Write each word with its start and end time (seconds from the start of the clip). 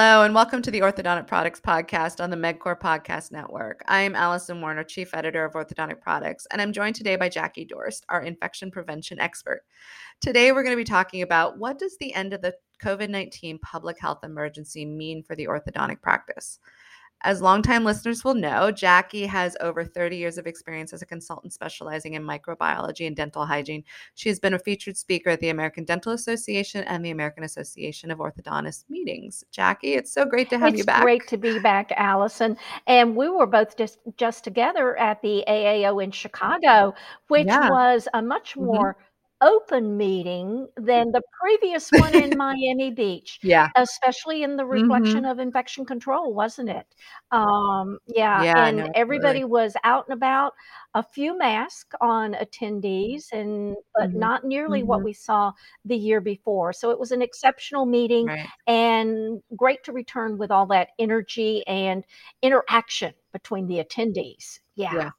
Hello, 0.00 0.22
and 0.22 0.32
welcome 0.32 0.62
to 0.62 0.70
the 0.70 0.78
Orthodontic 0.78 1.26
Products 1.26 1.58
Podcast 1.58 2.22
on 2.22 2.30
the 2.30 2.36
MedQor 2.36 2.78
Podcast 2.78 3.32
Network. 3.32 3.82
I 3.88 4.02
am 4.02 4.14
Alison 4.14 4.60
Werner, 4.60 4.84
Chief 4.84 5.12
Editor 5.12 5.44
of 5.44 5.54
Orthodontic 5.54 6.00
Products, 6.00 6.46
and 6.52 6.62
I'm 6.62 6.72
joined 6.72 6.94
today 6.94 7.16
by 7.16 7.28
Jackie 7.28 7.66
Dorst, 7.66 8.02
our 8.08 8.22
infection 8.22 8.70
prevention 8.70 9.18
expert. 9.18 9.62
Today, 10.20 10.52
we're 10.52 10.62
going 10.62 10.76
to 10.76 10.80
be 10.80 10.84
talking 10.84 11.22
about 11.22 11.58
what 11.58 11.80
does 11.80 11.96
the 11.98 12.14
end 12.14 12.32
of 12.32 12.42
the 12.42 12.54
COVID 12.80 13.10
19 13.10 13.58
public 13.58 13.98
health 14.00 14.20
emergency 14.22 14.84
mean 14.84 15.24
for 15.24 15.34
the 15.34 15.48
orthodontic 15.48 16.00
practice? 16.00 16.60
As 17.22 17.42
longtime 17.42 17.84
listeners 17.84 18.24
will 18.24 18.34
know, 18.34 18.70
Jackie 18.70 19.26
has 19.26 19.56
over 19.60 19.84
30 19.84 20.16
years 20.16 20.38
of 20.38 20.46
experience 20.46 20.92
as 20.92 21.02
a 21.02 21.06
consultant 21.06 21.52
specializing 21.52 22.14
in 22.14 22.22
microbiology 22.22 23.06
and 23.08 23.16
dental 23.16 23.44
hygiene. 23.44 23.82
She 24.14 24.28
has 24.28 24.38
been 24.38 24.54
a 24.54 24.58
featured 24.58 24.96
speaker 24.96 25.30
at 25.30 25.40
the 25.40 25.48
American 25.48 25.84
Dental 25.84 26.12
Association 26.12 26.84
and 26.84 27.04
the 27.04 27.10
American 27.10 27.42
Association 27.42 28.10
of 28.12 28.18
Orthodontists 28.18 28.84
meetings. 28.88 29.42
Jackie, 29.50 29.94
it's 29.94 30.12
so 30.12 30.24
great 30.24 30.48
to 30.50 30.58
have 30.58 30.68
it's 30.70 30.78
you 30.78 30.84
back. 30.84 31.02
great 31.02 31.26
to 31.28 31.36
be 31.36 31.58
back, 31.58 31.92
Alison. 31.96 32.56
And 32.86 33.16
we 33.16 33.28
were 33.28 33.46
both 33.46 33.76
just 33.76 33.98
just 34.16 34.44
together 34.44 34.96
at 34.98 35.20
the 35.22 35.42
AAO 35.48 35.98
in 36.02 36.12
Chicago, 36.12 36.94
which 37.26 37.46
Yeah. 37.48 37.70
was 37.70 38.06
a 38.14 38.22
much 38.22 38.54
Mhm. 38.54 38.64
more 38.66 38.96
open 39.40 39.96
meeting 39.96 40.68
than 40.76 41.12
the 41.12 41.22
previous 41.40 41.92
one 41.92 42.14
in 42.16 42.36
Miami 42.36 42.90
Beach. 42.90 43.40
Yeah. 43.42 43.70
especially 43.76 44.42
in 44.42 44.56
the 44.56 44.64
reflection 44.66 45.24
Mhm. 45.24 45.30
of 45.30 45.38
infection 45.38 45.84
control, 45.84 46.34
wasn't 46.34 46.68
it? 46.68 46.94
Um, 47.30 47.98
yeah, 48.08 48.44
Yeah, 48.44 48.54
and 48.54 48.78
no, 48.78 48.90
everybody 48.94 49.44
absolutely. 49.44 49.44
was 49.44 49.74
out 49.84 50.06
and 50.08 50.14
about. 50.14 50.52
A 50.94 51.02
few 51.02 51.36
masks 51.38 51.94
on 52.00 52.34
attendees, 52.34 53.30
and 53.32 53.76
but 53.94 54.08
Mhm. 54.08 54.14
not 54.14 54.44
nearly 54.44 54.82
what 54.82 55.02
Mhm. 55.02 55.04
we 55.04 55.12
saw 55.12 55.52
the 55.84 55.96
year 55.96 56.20
before. 56.20 56.72
So 56.72 56.90
it 56.90 56.98
was 56.98 57.12
an 57.12 57.22
exceptional 57.22 57.86
meeting 57.86 58.30
Right. 58.30 58.48
and 58.66 59.40
great 59.56 59.84
to 59.84 59.92
return 59.92 60.38
with 60.38 60.50
all 60.50 60.66
that 60.68 60.88
energy 60.98 61.64
and 61.66 62.04
interaction 62.42 63.14
between 63.32 63.66
the 63.68 63.78
attendees. 63.84 64.60
Yeah. 64.74 64.92
Yeah. 64.94 65.10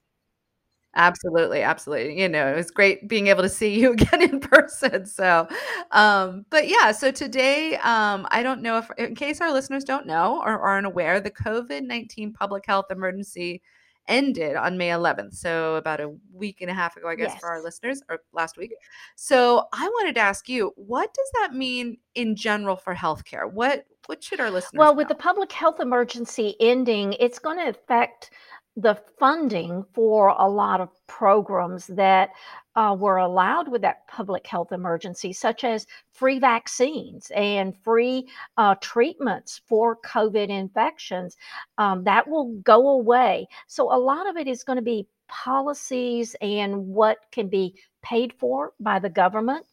Absolutely, 0.95 1.61
absolutely. 1.61 2.19
You 2.19 2.27
know, 2.27 2.51
it 2.51 2.55
was 2.55 2.71
great 2.71 3.07
being 3.07 3.27
able 3.27 3.43
to 3.43 3.49
see 3.49 3.79
you 3.79 3.91
again 3.93 4.21
in 4.21 4.39
person. 4.39 5.05
So, 5.05 5.47
um, 5.91 6.45
but 6.49 6.67
yeah, 6.67 6.91
so 6.91 7.11
today, 7.11 7.75
um, 7.77 8.27
I 8.31 8.41
don't 8.41 8.61
know 8.61 8.77
if, 8.79 8.89
in 8.97 9.15
case 9.15 9.39
our 9.39 9.51
listeners 9.53 9.83
don't 9.83 10.07
know 10.07 10.41
or 10.43 10.59
aren't 10.59 10.87
aware, 10.87 11.19
the 11.19 11.31
COVID 11.31 11.83
19 11.83 12.33
public 12.33 12.65
health 12.65 12.85
emergency 12.89 13.61
ended 14.07 14.55
on 14.55 14.77
May 14.77 14.89
11th. 14.89 15.35
So, 15.35 15.75
about 15.75 16.01
a 16.01 16.11
week 16.33 16.61
and 16.61 16.71
a 16.71 16.73
half 16.73 16.97
ago, 16.97 17.07
I 17.07 17.15
guess, 17.15 17.39
for 17.39 17.47
our 17.49 17.61
listeners, 17.61 18.01
or 18.09 18.21
last 18.33 18.57
week. 18.57 18.73
So, 19.15 19.67
I 19.71 19.87
wanted 19.87 20.15
to 20.15 20.21
ask 20.21 20.49
you, 20.49 20.73
what 20.75 21.13
does 21.13 21.31
that 21.39 21.53
mean 21.53 21.97
in 22.15 22.35
general 22.35 22.75
for 22.75 22.95
healthcare? 22.95 23.49
What 23.51 23.85
what 24.07 24.23
should 24.23 24.39
our 24.39 24.49
listeners 24.49 24.79
Well, 24.79 24.95
with 24.95 25.05
know? 25.05 25.09
the 25.09 25.21
public 25.21 25.51
health 25.51 25.79
emergency 25.79 26.55
ending, 26.59 27.13
it's 27.19 27.37
going 27.37 27.57
to 27.59 27.69
affect 27.69 28.31
the 28.79 28.97
funding 29.19 29.83
for 29.93 30.29
a 30.29 30.47
lot 30.47 30.79
of 30.79 30.89
programs 31.07 31.87
that 31.87 32.29
uh, 32.75 32.95
were 32.97 33.17
allowed 33.17 33.67
with 33.67 33.81
that 33.81 34.07
public 34.07 34.47
health 34.47 34.71
emergency, 34.71 35.33
such 35.33 35.65
as 35.65 35.85
free 36.13 36.39
vaccines 36.39 37.29
and 37.35 37.75
free 37.83 38.25
uh, 38.55 38.75
treatments 38.75 39.59
for 39.67 39.97
COVID 40.05 40.47
infections. 40.47 41.35
Um, 41.77 42.05
that 42.05 42.25
will 42.25 42.53
go 42.63 42.87
away. 42.89 43.47
So, 43.67 43.93
a 43.93 43.99
lot 43.99 44.29
of 44.29 44.37
it 44.37 44.47
is 44.47 44.63
going 44.63 44.77
to 44.77 44.81
be 44.83 45.07
policies 45.27 46.35
and 46.41 46.87
what 46.87 47.17
can 47.33 47.49
be 47.49 47.75
paid 48.01 48.31
for 48.39 48.71
by 48.79 48.97
the 48.97 49.09
government. 49.09 49.65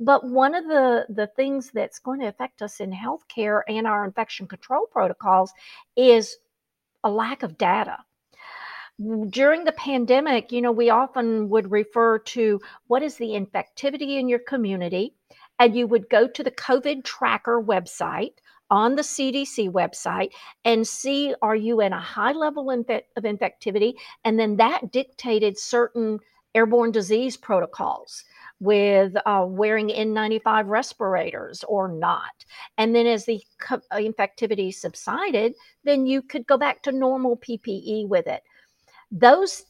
But 0.00 0.26
one 0.26 0.54
of 0.54 0.66
the, 0.66 1.04
the 1.10 1.26
things 1.36 1.70
that's 1.70 1.98
going 1.98 2.20
to 2.20 2.28
affect 2.28 2.62
us 2.62 2.80
in 2.80 2.90
healthcare 2.90 3.60
and 3.68 3.86
our 3.86 4.06
infection 4.06 4.48
control 4.48 4.86
protocols 4.90 5.52
is 5.96 6.38
a 7.04 7.10
lack 7.10 7.42
of 7.42 7.58
data. 7.58 7.98
During 9.28 9.64
the 9.64 9.72
pandemic, 9.72 10.52
you 10.52 10.62
know, 10.62 10.70
we 10.70 10.88
often 10.88 11.48
would 11.48 11.72
refer 11.72 12.18
to 12.20 12.60
what 12.86 13.02
is 13.02 13.16
the 13.16 13.30
infectivity 13.30 14.20
in 14.20 14.28
your 14.28 14.38
community, 14.38 15.14
and 15.58 15.74
you 15.74 15.88
would 15.88 16.08
go 16.08 16.28
to 16.28 16.44
the 16.44 16.52
COVID 16.52 17.02
tracker 17.02 17.60
website 17.60 18.34
on 18.70 18.94
the 18.94 19.02
CDC 19.02 19.70
website 19.70 20.30
and 20.64 20.86
see 20.86 21.34
are 21.42 21.56
you 21.56 21.80
in 21.80 21.92
a 21.92 22.00
high 22.00 22.32
level 22.32 22.70
of 22.70 22.86
infectivity, 23.24 23.94
and 24.24 24.38
then 24.38 24.56
that 24.56 24.92
dictated 24.92 25.58
certain 25.58 26.20
airborne 26.54 26.92
disease 26.92 27.36
protocols 27.36 28.24
with 28.60 29.14
uh, 29.26 29.44
wearing 29.46 29.88
N95 29.88 30.68
respirators 30.68 31.64
or 31.64 31.88
not. 31.88 32.44
And 32.78 32.94
then 32.94 33.06
as 33.06 33.26
the 33.26 33.42
co- 33.60 33.82
uh, 33.90 33.96
infectivity 33.96 34.72
subsided, 34.72 35.54
then 35.82 36.06
you 36.06 36.22
could 36.22 36.46
go 36.46 36.56
back 36.56 36.82
to 36.84 36.92
normal 36.92 37.36
PPE 37.36 38.08
with 38.08 38.28
it. 38.28 38.42
Those 39.14 39.64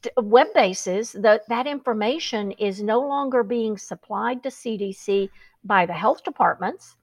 d- 0.00 0.10
web 0.16 0.48
bases, 0.54 1.12
the, 1.12 1.40
that 1.48 1.68
information 1.68 2.50
is 2.52 2.82
no 2.82 3.00
longer 3.00 3.44
being 3.44 3.78
supplied 3.78 4.42
to 4.42 4.48
CDC 4.48 5.30
by 5.62 5.86
the 5.86 5.92
health 5.92 6.24
departments. 6.24 6.96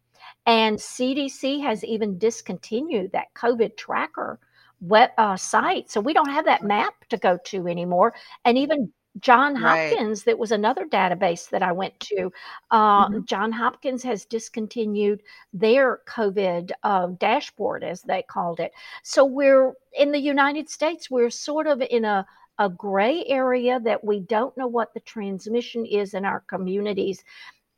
And 0.45 0.77
CDC 0.77 1.61
has 1.61 1.85
even 1.85 2.17
discontinued 2.17 3.13
that 3.13 3.33
COVID 3.33 3.77
tracker 3.77 4.39
web 4.81 5.11
uh, 5.17 5.37
site. 5.37 5.89
So 5.89 6.01
we 6.01 6.13
don't 6.13 6.29
have 6.29 6.45
that 6.45 6.63
map 6.63 6.93
to 7.09 7.17
go 7.17 7.37
to 7.45 7.67
anymore. 7.67 8.13
And 8.43 8.57
even 8.57 8.91
John 9.19 9.53
Right. 9.61 9.89
Hopkins, 9.91 10.23
that 10.23 10.37
was 10.37 10.51
another 10.51 10.85
database 10.85 11.49
that 11.49 11.63
I 11.63 11.71
went 11.71 11.97
to. 12.01 12.31
Uh, 12.71 13.09
Mhm. 13.09 13.25
John 13.25 13.51
Hopkins 13.51 14.03
has 14.03 14.25
discontinued 14.25 15.23
their 15.53 16.01
COVID 16.07 16.71
uh, 16.83 17.07
dashboard, 17.19 17.83
as 17.83 18.01
they 18.01 18.23
called 18.23 18.59
it. 18.59 18.73
So 19.03 19.23
we're 19.25 19.73
in 19.97 20.11
the 20.11 20.19
United 20.19 20.69
States, 20.69 21.09
we're 21.09 21.29
sort 21.29 21.67
of 21.67 21.81
in 21.81 22.03
a, 22.05 22.25
a 22.59 22.69
gray 22.69 23.23
area 23.27 23.79
that 23.81 24.03
we 24.03 24.19
don't 24.21 24.55
know 24.57 24.67
what 24.67 24.93
the 24.93 24.99
transmission 25.01 25.85
is 25.85 26.13
in 26.13 26.25
our 26.25 26.41
communities. 26.41 27.23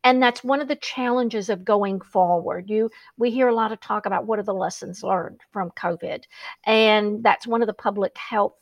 And 0.03 0.21
that's 0.23 0.43
one 0.43 0.61
of 0.61 0.67
the 0.69 0.75
challenges 0.77 1.49
of 1.49 1.65
going 1.65 1.99
forward. 2.01 2.69
You 2.69 2.89
we 3.17 3.31
hear 3.31 3.49
a 3.49 3.55
lot 3.55 3.71
of 3.71 3.79
talk 3.81 4.05
about 4.05 4.25
what 4.25 4.39
are 4.39 4.43
the 4.43 4.53
lessons 4.53 5.03
learned 5.03 5.41
from 5.51 5.71
COVID. 5.71 6.23
And 6.65 7.23
that's 7.23 7.45
one 7.47 7.61
of 7.61 7.67
the 7.67 7.73
public 7.73 8.17
health 8.17 8.53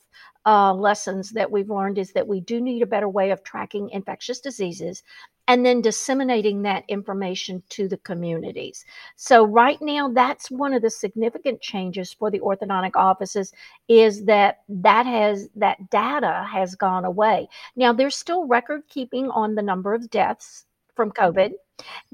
uh, 0.45 0.73
lessons 0.73 1.31
that 1.31 1.49
we've 1.49 1.69
learned 1.69 1.97
is 1.97 2.11
that 2.13 2.27
we 2.27 2.39
do 2.39 2.61
need 2.61 2.81
a 2.81 2.87
better 2.87 3.09
way 3.09 3.31
of 3.31 3.43
tracking 3.43 3.89
infectious 3.89 4.39
diseases 4.39 5.03
and 5.47 5.65
then 5.65 5.81
disseminating 5.81 6.63
that 6.63 6.83
information 6.87 7.61
to 7.69 7.87
the 7.87 7.97
communities. 7.97 8.85
So 9.15 9.45
right 9.45 9.79
now 9.81 10.09
that's 10.09 10.49
one 10.49 10.73
of 10.73 10.81
the 10.81 10.89
significant 10.89 11.61
changes 11.61 12.13
for 12.13 12.31
the 12.31 12.39
orthodontic 12.39 12.95
offices 12.95 13.53
is 13.87 14.25
that 14.25 14.61
that 14.69 15.05
has 15.05 15.49
that 15.55 15.89
data 15.89 16.47
has 16.51 16.75
gone 16.75 17.05
away. 17.05 17.47
Now 17.75 17.93
there's 17.93 18.15
still 18.15 18.47
record 18.47 18.83
keeping 18.89 19.29
on 19.29 19.55
the 19.55 19.61
number 19.61 19.93
of 19.93 20.09
deaths 20.09 20.64
from 20.95 21.11
COVID 21.11 21.53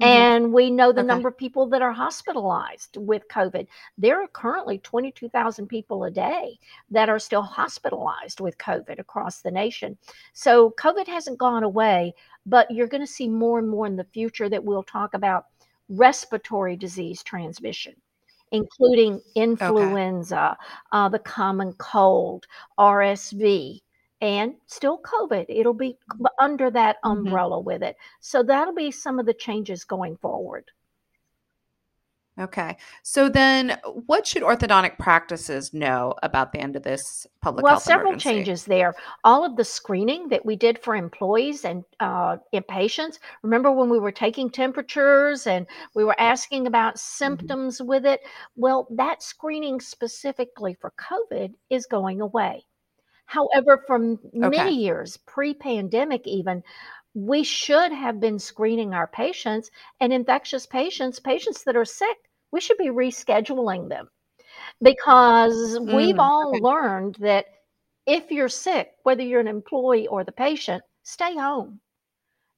and 0.00 0.52
we 0.52 0.70
know 0.70 0.90
the 0.92 1.00
Okay. 1.00 1.06
number 1.06 1.28
of 1.28 1.36
people 1.36 1.66
that 1.68 1.82
are 1.82 1.92
hospitalized 1.92 2.96
with 2.96 3.28
COVID. 3.28 3.68
There 3.96 4.20
are 4.20 4.26
currently 4.28 4.78
22,000 4.78 5.68
people 5.68 6.04
a 6.04 6.10
day 6.10 6.58
that 6.90 7.08
are 7.08 7.20
still 7.20 7.42
hospitalized 7.42 8.40
with 8.40 8.58
COVID 8.58 8.98
across 8.98 9.40
the 9.40 9.50
nation. 9.52 9.96
So 10.32 10.70
COVID 10.72 11.06
hasn't 11.06 11.38
gone 11.38 11.62
away, 11.62 12.14
but 12.44 12.70
you're 12.70 12.88
going 12.88 13.02
to 13.02 13.06
see 13.06 13.28
more 13.28 13.58
and 13.60 13.68
more 13.68 13.86
in 13.86 13.96
the 13.96 14.04
future 14.04 14.48
that 14.48 14.64
we'll 14.64 14.82
talk 14.82 15.14
about 15.14 15.46
respiratory 15.88 16.76
disease 16.76 17.22
transmission. 17.22 17.94
Including 18.50 19.22
influenza, 19.34 20.58
uh, 20.90 21.08
the 21.08 21.18
common 21.20 21.72
cold, 21.74 22.46
RSV, 22.78 23.80
and 24.22 24.54
still 24.66 24.98
COVID. 25.02 25.46
It'll 25.48 25.74
be 25.74 25.98
under 26.38 26.70
that 26.70 26.96
Mhm. 27.04 27.10
umbrella 27.10 27.60
with 27.60 27.82
it. 27.82 27.96
So 28.20 28.42
that'll 28.42 28.72
be 28.74 28.90
some 28.90 29.18
of 29.18 29.26
the 29.26 29.34
changes 29.34 29.84
going 29.84 30.16
forward. 30.16 30.70
Okay. 32.40 32.78
So 33.02 33.28
then 33.28 33.78
what 34.06 34.26
should 34.26 34.42
orthodontic 34.42 34.98
practices 34.98 35.74
know 35.74 36.14
about 36.22 36.50
the 36.52 36.60
end 36.60 36.76
of 36.76 36.82
this 36.82 37.26
public 37.42 37.62
Well, 37.62 37.78
several 37.78 38.12
emergency? 38.12 38.36
changes 38.36 38.64
there. 38.64 38.94
All 39.22 39.44
of 39.44 39.56
the 39.56 39.64
screening 39.64 40.28
that 40.28 40.46
we 40.46 40.56
did 40.56 40.78
for 40.78 40.96
employees 40.96 41.66
and 41.66 41.84
uh, 42.00 42.38
and 42.54 42.66
patients. 42.66 43.20
Remember 43.42 43.70
when 43.70 43.90
we 43.90 43.98
were 43.98 44.12
taking 44.12 44.48
temperatures 44.48 45.46
and 45.46 45.66
we 45.94 46.04
were 46.04 46.18
asking 46.18 46.66
about 46.66 46.98
symptoms 46.98 47.82
with 47.82 48.06
it? 48.06 48.22
Well, 48.56 48.86
that 48.90 49.22
screening 49.22 49.78
specifically 49.80 50.72
for 50.72 50.92
COVID 50.92 51.52
is 51.68 51.84
going 51.84 52.22
away. 52.22 52.64
However, 53.32 53.82
for 53.86 54.18
Okay. 54.42 54.70
many 54.70 54.74
years, 54.74 55.16
pre 55.16 55.54
pandemic 55.54 56.26
even, 56.26 56.62
we 57.14 57.42
should 57.42 57.90
have 57.90 58.20
been 58.20 58.38
screening 58.38 58.92
our 58.92 59.06
patients 59.06 59.70
and 60.00 60.12
infectious 60.12 60.66
patients, 60.66 61.18
patients 61.18 61.64
that 61.64 61.74
are 61.74 61.86
sick, 61.86 62.18
we 62.52 62.60
should 62.60 62.76
be 62.76 62.88
rescheduling 62.88 63.88
them 63.88 64.10
because 64.82 65.80
we've 65.80 66.18
Mm, 66.18 66.18
all 66.18 66.58
okay. 66.58 66.62
learned 66.62 67.16
that 67.20 67.46
if 68.06 68.30
you're 68.30 68.50
sick, 68.50 68.92
whether 69.04 69.22
you're 69.22 69.40
an 69.40 69.48
employee 69.48 70.06
or 70.08 70.24
the 70.24 70.32
patient, 70.32 70.84
stay 71.02 71.34
home 71.36 71.80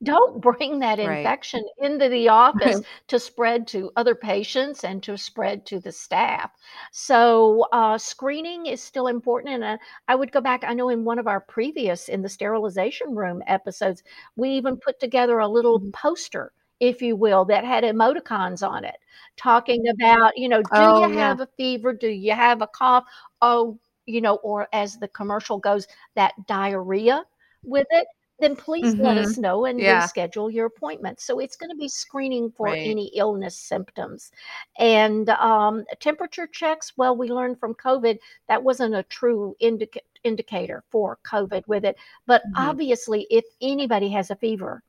don't 0.05 0.41
bring 0.41 0.79
that 0.81 0.99
Right. 1.01 1.37
infection 1.39 1.62
into 1.79 2.09
the 2.09 2.29
office 2.29 2.81
to 3.09 3.19
spread 3.19 3.67
to 3.69 3.91
other 3.97 4.15
patients 4.15 4.85
and 4.85 5.03
to 5.03 5.17
spread 5.17 5.67
to 5.67 5.81
the 5.81 5.93
staff. 5.93 6.51
So, 6.93 7.67
uh, 7.73 7.99
screening 7.99 8.67
is 8.67 8.83
still 8.83 9.06
important. 9.09 9.55
And 9.55 9.65
uh, 9.65 9.79
I 10.09 10.15
would 10.15 10.33
go 10.33 10.41
back, 10.41 10.65
I 10.65 10.75
know 10.75 10.89
in 10.91 11.05
one 11.05 11.19
of 11.19 11.27
our 11.27 11.41
previous, 11.41 12.09
in 12.09 12.23
the 12.23 12.29
sterilization 12.29 13.15
room 13.15 13.43
episodes, 13.47 14.03
we 14.37 14.51
even 14.51 14.77
put 14.77 15.01
together 15.01 15.39
a 15.41 15.49
little 15.49 15.81
Mhm. 15.81 15.93
poster, 15.93 16.53
if 16.81 17.03
you 17.03 17.17
will, 17.17 17.45
that 17.47 17.65
had 17.65 17.85
emoticons 17.85 18.67
on 18.69 18.85
it 18.85 18.97
talking 19.37 19.85
about, 19.89 20.37
you 20.37 20.49
know, 20.49 20.62
do 20.62 20.83
Oh, 20.83 21.06
you 21.06 21.11
yeah. 21.11 21.19
have 21.19 21.41
a 21.41 21.49
fever? 21.56 21.93
Do 21.93 22.09
you 22.09 22.33
have 22.33 22.62
a 22.62 22.67
cough? 22.67 23.05
Oh, 23.43 23.79
you 24.06 24.21
know, 24.21 24.37
or 24.37 24.69
as 24.73 24.99
the 24.99 25.09
commercial 25.09 25.59
goes, 25.59 25.87
that 26.15 26.35
diarrhea 26.47 27.25
with 27.65 27.87
it, 27.91 28.06
then 28.40 28.56
please 28.56 28.94
let 28.96 29.16
Mhm. 29.16 29.20
us 29.20 29.38
know 29.38 29.64
and 29.64 29.78
Yeah. 29.78 30.06
reschedule 30.06 30.52
your 30.52 30.66
appointment. 30.66 31.20
So 31.20 31.38
it's 31.38 31.56
going 31.56 31.70
to 31.70 31.76
be 31.76 31.88
screening 31.88 32.50
for 32.50 32.66
Right. 32.66 32.86
any 32.86 33.06
illness 33.14 33.58
symptoms. 33.58 34.32
And 34.78 35.28
um, 35.31 35.84
temperature 36.00 36.46
checks, 36.46 36.92
well, 36.96 37.16
we 37.16 37.28
learned 37.28 37.60
from 37.60 37.75
COVID 37.75 38.19
that 38.48 38.62
wasn't 38.62 38.94
a 38.94 39.04
true 39.04 39.56
indica- 39.60 40.00
indicator 40.25 40.82
for 40.90 41.19
COVID 41.25 41.66
with 41.69 41.84
it. 41.84 41.96
But 42.26 42.42
Mhm. 42.48 42.52
obviously, 42.56 43.26
if 43.31 43.44
anybody 43.60 44.08
has 44.10 44.31
a 44.31 44.36
fever, 44.36 44.82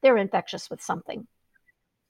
they're 0.00 0.16
infectious 0.16 0.70
with 0.70 0.80
something 0.80 1.26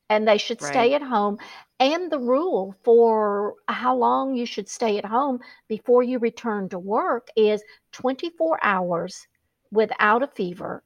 and 0.08 0.26
they 0.28 0.38
should 0.38 0.60
stay 0.60 0.92
Right. 0.92 0.92
at 0.92 1.02
home. 1.02 1.38
And 1.80 2.12
the 2.12 2.20
rule 2.20 2.76
for 2.84 3.56
how 3.66 3.96
long 3.96 4.36
you 4.36 4.46
should 4.46 4.68
stay 4.68 4.98
at 4.98 5.04
home 5.04 5.40
before 5.66 6.04
you 6.04 6.20
return 6.20 6.68
to 6.68 6.78
work 6.78 7.28
is 7.34 7.62
24 7.90 8.60
hours 8.62 9.26
without 9.72 10.22
a 10.22 10.28
fever, 10.28 10.84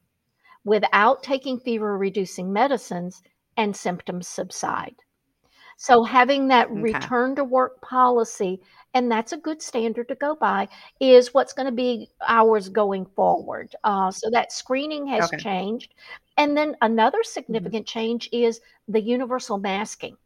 without 0.65 1.23
taking 1.23 1.59
fever 1.59 1.97
reducing 1.97 2.53
medicines, 2.53 3.21
and 3.57 3.75
symptoms 3.75 4.27
subside. 4.27 4.95
So 5.77 6.03
having 6.03 6.47
that 6.49 6.71
Okay. 6.75 7.11
return 7.11 7.35
to 7.35 7.43
work 7.43 7.81
policy, 7.81 8.61
and 8.93 9.11
that's 9.11 9.33
a 9.33 9.37
good 9.37 9.61
standard 9.61 10.07
to 10.09 10.15
go 10.15 10.35
by, 10.35 10.69
is 10.99 11.33
what's 11.33 11.53
going 11.53 11.65
to 11.67 11.71
be 11.71 12.09
ours 12.27 12.69
going 12.69 13.05
forward. 13.05 13.75
Uh, 13.83 14.11
so 14.11 14.29
that 14.31 14.51
screening 14.51 15.07
has 15.07 15.31
Okay. 15.31 15.39
changed. 15.39 15.93
And 16.37 16.55
then 16.57 16.75
another 16.81 17.23
Mhm. 17.47 17.71
significant 17.73 17.87
change 17.87 18.29
is 18.31 18.61
the 18.87 19.01
universal 19.01 19.57
masking, 19.57 20.17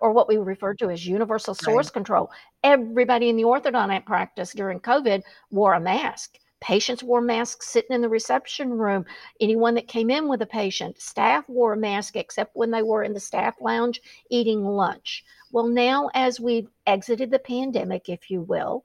or 0.00 0.12
what 0.12 0.28
we 0.28 0.36
refer 0.38 0.74
to 0.74 0.90
as 0.90 1.06
universal 1.06 1.54
Right. 1.60 1.86
source 1.86 1.90
control. 1.90 2.30
Everybody 2.64 3.28
in 3.30 3.36
the 3.36 3.44
orthodontic 3.44 4.06
practice 4.06 4.52
during 4.52 4.80
COVID 4.80 5.22
wore 5.50 5.74
a 5.74 5.80
mask. 5.80 6.38
Patients 6.66 7.04
wore 7.04 7.20
masks 7.20 7.68
sitting 7.68 7.94
in 7.94 8.00
the 8.00 8.08
reception 8.08 8.70
room. 8.70 9.04
Anyone 9.40 9.74
that 9.74 9.86
came 9.86 10.10
in 10.10 10.26
with 10.26 10.42
a 10.42 10.46
patient, 10.46 11.00
staff 11.00 11.48
wore 11.48 11.74
a 11.74 11.76
mask 11.76 12.16
except 12.16 12.56
when 12.56 12.72
they 12.72 12.82
were 12.82 13.04
in 13.04 13.12
the 13.12 13.20
staff 13.20 13.54
lounge 13.60 14.02
eating 14.30 14.64
lunch. 14.64 15.24
Well, 15.52 15.68
now 15.68 16.10
as 16.14 16.40
we've 16.40 16.68
exited 16.88 17.30
the 17.30 17.38
pandemic, 17.38 18.08
if 18.08 18.32
you 18.32 18.40
will, 18.40 18.84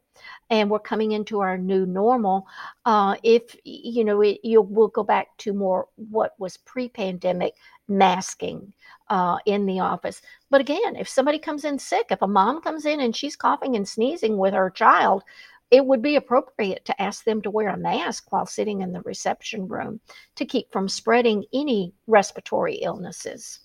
and 0.52 0.70
we're 0.70 0.78
coming 0.78 1.14
into 1.14 1.40
our 1.40 1.58
new 1.58 1.88
normal, 1.88 2.46
uh, 2.86 3.16
if 3.24 3.56
you 3.64 4.06
know, 4.06 4.22
it, 4.22 4.42
you 4.44 4.62
will 4.62 4.90
go 4.90 5.04
back 5.04 5.36
to 5.40 5.52
more 5.52 5.88
what 5.96 6.36
was 6.38 6.58
pre-pandemic 6.58 7.56
masking 7.88 8.72
uh, 9.10 9.38
in 9.48 9.66
the 9.66 9.80
office. 9.80 10.22
But 10.52 10.62
again, 10.62 10.96
if 10.96 11.10
somebody 11.10 11.40
comes 11.40 11.66
in 11.66 11.80
sick, 11.80 12.06
if 12.12 12.22
a 12.22 12.28
mom 12.28 12.62
comes 12.62 12.86
in 12.86 13.00
and 13.02 13.16
she's 13.16 13.36
coughing 13.36 13.76
and 13.76 13.88
sneezing 13.88 14.38
with 14.38 14.54
her 14.54 14.70
child, 14.70 15.24
it 15.72 15.86
would 15.86 16.02
be 16.02 16.18
appropriate 16.18 16.84
to 16.86 17.02
ask 17.02 17.24
them 17.24 17.42
to 17.42 17.50
wear 17.50 17.70
a 17.70 17.78
mask 17.78 18.32
while 18.32 18.46
sitting 18.46 18.82
in 18.82 18.92
the 18.92 19.02
reception 19.02 19.68
room 19.68 20.02
to 20.36 20.46
keep 20.46 20.72
from 20.72 20.90
spreading 20.90 21.46
any 21.54 21.94
respiratory 22.08 22.76
illnesses. 22.76 23.60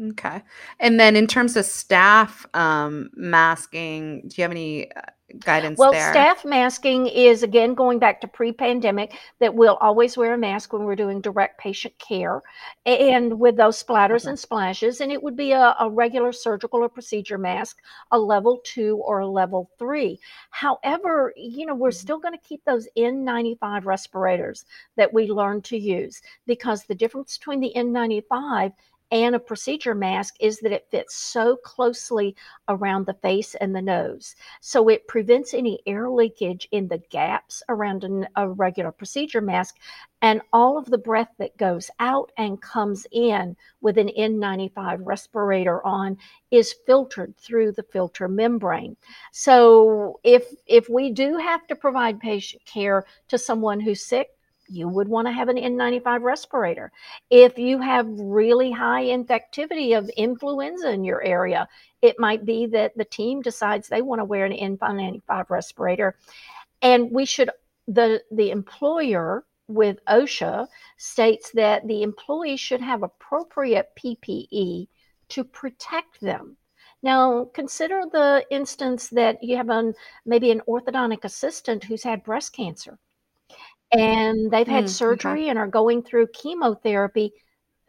Okay. 0.00 0.42
And 0.80 0.98
then 0.98 1.16
in 1.16 1.26
terms 1.26 1.56
of 1.56 1.64
staff 1.64 2.44
um, 2.52 3.10
masking, 3.14 4.22
do 4.26 4.34
you 4.36 4.42
have 4.42 4.50
any 4.50 4.92
uh, 4.92 5.02
guidance 5.44 5.86
Well, 5.86 5.86
there? 5.86 6.26
staff 6.26 6.44
masking 6.44 7.06
is 7.06 7.42
again 7.42 7.74
going 7.74 7.98
back 7.98 8.20
to 8.20 8.28
pre 8.28 8.52
pandemic 8.52 9.14
that 9.40 9.54
we'll 9.54 9.76
always 9.76 10.16
wear 10.16 10.34
a 10.34 10.38
mask 10.38 10.72
when 10.72 10.84
we're 10.84 10.94
doing 10.96 11.20
direct 11.20 11.58
patient 11.58 11.98
care 11.98 12.42
and 12.86 13.38
with 13.40 13.56
those 13.56 13.82
splatters 13.82 14.26
Okay. 14.26 14.28
and 14.28 14.38
splashes. 14.38 15.00
And 15.00 15.10
it 15.10 15.22
would 15.22 15.36
be 15.36 15.52
a, 15.52 15.74
a 15.80 15.90
regular 15.90 16.32
surgical 16.32 16.80
or 16.80 16.88
procedure 16.88 17.38
mask, 17.38 17.78
a 18.12 18.18
level 18.18 18.60
two 18.64 18.96
or 18.98 19.20
a 19.20 19.26
level 19.26 19.70
three. 19.78 20.20
However, 20.50 21.32
you 21.36 21.66
know, 21.66 21.74
we're 21.74 21.90
Mhm. 21.90 21.94
still 21.94 22.18
going 22.18 22.34
to 22.34 22.46
keep 22.48 22.64
those 22.64 22.88
N95 22.96 23.86
respirators 23.86 24.64
that 24.96 25.12
we 25.12 25.26
learned 25.28 25.64
to 25.64 25.78
use 25.78 26.22
because 26.46 26.84
the 26.84 26.94
difference 26.94 27.36
between 27.38 27.60
the 27.60 27.72
N95 27.74 28.72
and 29.10 29.34
a 29.34 29.38
procedure 29.38 29.94
mask 29.94 30.34
is 30.40 30.58
that 30.60 30.72
it 30.72 30.88
fits 30.90 31.14
so 31.14 31.56
closely 31.56 32.34
around 32.68 33.06
the 33.06 33.14
face 33.14 33.54
and 33.54 33.74
the 33.74 33.82
nose. 33.82 34.34
So 34.60 34.88
it 34.88 35.06
prevents 35.06 35.54
any 35.54 35.80
air 35.86 36.08
leakage 36.10 36.66
in 36.72 36.88
the 36.88 36.98
gaps 37.10 37.62
around 37.68 38.04
an, 38.04 38.26
a 38.36 38.48
regular 38.48 38.92
procedure 38.92 39.40
mask. 39.40 39.76
And 40.22 40.40
all 40.52 40.78
of 40.78 40.86
the 40.86 40.98
breath 40.98 41.30
that 41.38 41.56
goes 41.58 41.90
out 42.00 42.32
and 42.38 42.60
comes 42.60 43.06
in 43.12 43.56
with 43.82 43.98
an 43.98 44.08
N95 44.18 45.00
respirator 45.02 45.84
on 45.84 46.16
is 46.50 46.74
filtered 46.86 47.36
through 47.36 47.72
the 47.72 47.82
filter 47.82 48.26
membrane. 48.26 48.96
So 49.32 50.18
if 50.24 50.46
if 50.66 50.88
we 50.88 51.10
do 51.10 51.36
have 51.36 51.66
to 51.66 51.76
provide 51.76 52.20
patient 52.20 52.64
care 52.64 53.04
to 53.28 53.36
someone 53.36 53.80
who's 53.80 54.04
sick, 54.04 54.30
you 54.74 54.88
would 54.88 55.08
want 55.08 55.26
to 55.26 55.32
have 55.32 55.48
an 55.48 55.56
N95 55.56 56.22
respirator. 56.22 56.92
If 57.30 57.58
you 57.58 57.78
have 57.80 58.06
really 58.08 58.70
high 58.70 59.04
infectivity 59.04 59.96
of 59.96 60.08
influenza 60.16 60.90
in 60.90 61.04
your 61.04 61.22
area, 61.22 61.68
it 62.02 62.18
might 62.18 62.44
be 62.44 62.66
that 62.66 62.96
the 62.96 63.04
team 63.04 63.40
decides 63.40 63.88
they 63.88 64.02
want 64.02 64.20
to 64.20 64.24
wear 64.24 64.44
an 64.44 64.52
N95 64.52 65.50
respirator. 65.50 66.16
And 66.82 67.10
we 67.10 67.24
should, 67.24 67.50
the, 67.86 68.22
the 68.30 68.50
employer 68.50 69.44
with 69.68 70.04
OSHA 70.06 70.66
states 70.98 71.50
that 71.52 71.86
the 71.86 72.02
employee 72.02 72.56
should 72.56 72.80
have 72.80 73.02
appropriate 73.02 73.90
PPE 73.96 74.88
to 75.28 75.44
protect 75.44 76.20
them. 76.20 76.56
Now, 77.02 77.46
consider 77.54 78.02
the 78.10 78.44
instance 78.50 79.08
that 79.10 79.42
you 79.42 79.56
have 79.56 79.68
an, 79.68 79.94
maybe 80.24 80.50
an 80.50 80.62
orthodontic 80.68 81.24
assistant 81.24 81.84
who's 81.84 82.02
had 82.02 82.24
breast 82.24 82.54
cancer 82.54 82.98
and 83.94 84.50
they've 84.50 84.66
had 84.68 84.88
Mm, 84.88 84.98
okay. 85.10 85.36
surgery 85.36 85.48
and 85.48 85.58
are 85.58 85.68
going 85.68 86.02
through 86.02 86.28
chemotherapy, 86.28 87.32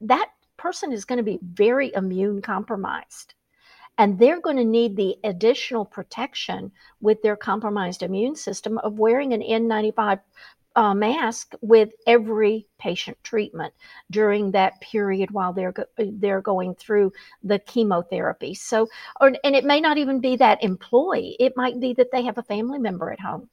that 0.02 0.30
person 0.58 0.92
is 0.94 1.06
going 1.06 1.18
to 1.18 1.24
be 1.24 1.40
very 1.42 1.92
immune 1.96 2.42
compromised. 2.42 3.34
And 3.98 4.20
they're 4.20 4.42
going 4.42 4.58
to 4.58 4.66
need 4.66 4.96
the 4.96 5.18
additional 5.24 5.86
protection 5.86 6.72
with 7.02 7.22
their 7.22 7.36
compromised 7.36 8.04
immune 8.04 8.36
system 8.36 8.78
of 8.80 9.00
wearing 9.00 9.34
an 9.34 9.42
N95 9.42 10.20
uh, 10.76 10.94
mask 10.94 11.56
with 11.62 11.92
every 12.08 12.68
patient 12.78 13.18
treatment 13.24 13.74
during 14.12 14.52
that 14.52 14.82
period 14.82 15.32
while 15.32 15.54
they're 15.54 15.72
go- 15.72 15.86
they're 15.98 16.42
going 16.42 16.76
through 16.76 17.14
the 17.44 17.60
chemotherapy. 17.60 18.54
So, 18.54 18.90
or, 19.22 19.34
and 19.44 19.56
it 19.56 19.66
may 19.66 19.80
not 19.82 19.98
even 19.98 20.20
be 20.22 20.36
that 20.38 20.64
employee; 20.64 21.38
it 21.40 21.54
might 21.58 21.80
be 21.80 21.94
that 21.94 22.12
they 22.12 22.24
have 22.26 22.38
a 22.38 22.44
family 22.44 22.80
member 22.80 23.12
at 23.12 23.22
home 23.22 23.50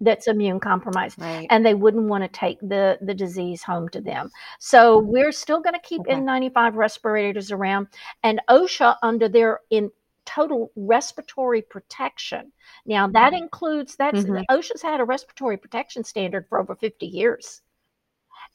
that's 0.00 0.26
immune 0.28 0.60
compromised 0.60 1.20
Right. 1.20 1.46
and 1.50 1.64
they 1.64 1.74
wouldn't 1.74 2.08
want 2.08 2.24
to 2.24 2.28
take 2.28 2.58
the 2.60 2.98
the 3.02 3.14
disease 3.14 3.62
home 3.62 3.88
to 3.90 4.00
them. 4.00 4.30
So 4.58 4.98
we're 4.98 5.32
still 5.32 5.60
going 5.60 5.74
to 5.74 5.80
keep 5.80 6.00
Okay. 6.02 6.14
N95 6.14 6.76
respirators 6.76 7.52
around 7.52 7.88
and 8.22 8.40
OSHA 8.48 8.96
under 9.02 9.28
their 9.28 9.60
in 9.70 9.90
total 10.26 10.70
respiratory 10.76 11.62
protection. 11.62 12.52
Now 12.86 13.08
that 13.08 13.32
includes 13.32 13.96
that's 13.96 14.20
Mhm. 14.22 14.44
OSHA's 14.50 14.82
had 14.82 15.00
a 15.00 15.04
respiratory 15.04 15.56
protection 15.56 16.04
standard 16.04 16.46
for 16.48 16.60
over 16.60 16.74
50 16.76 17.06
years. 17.06 17.62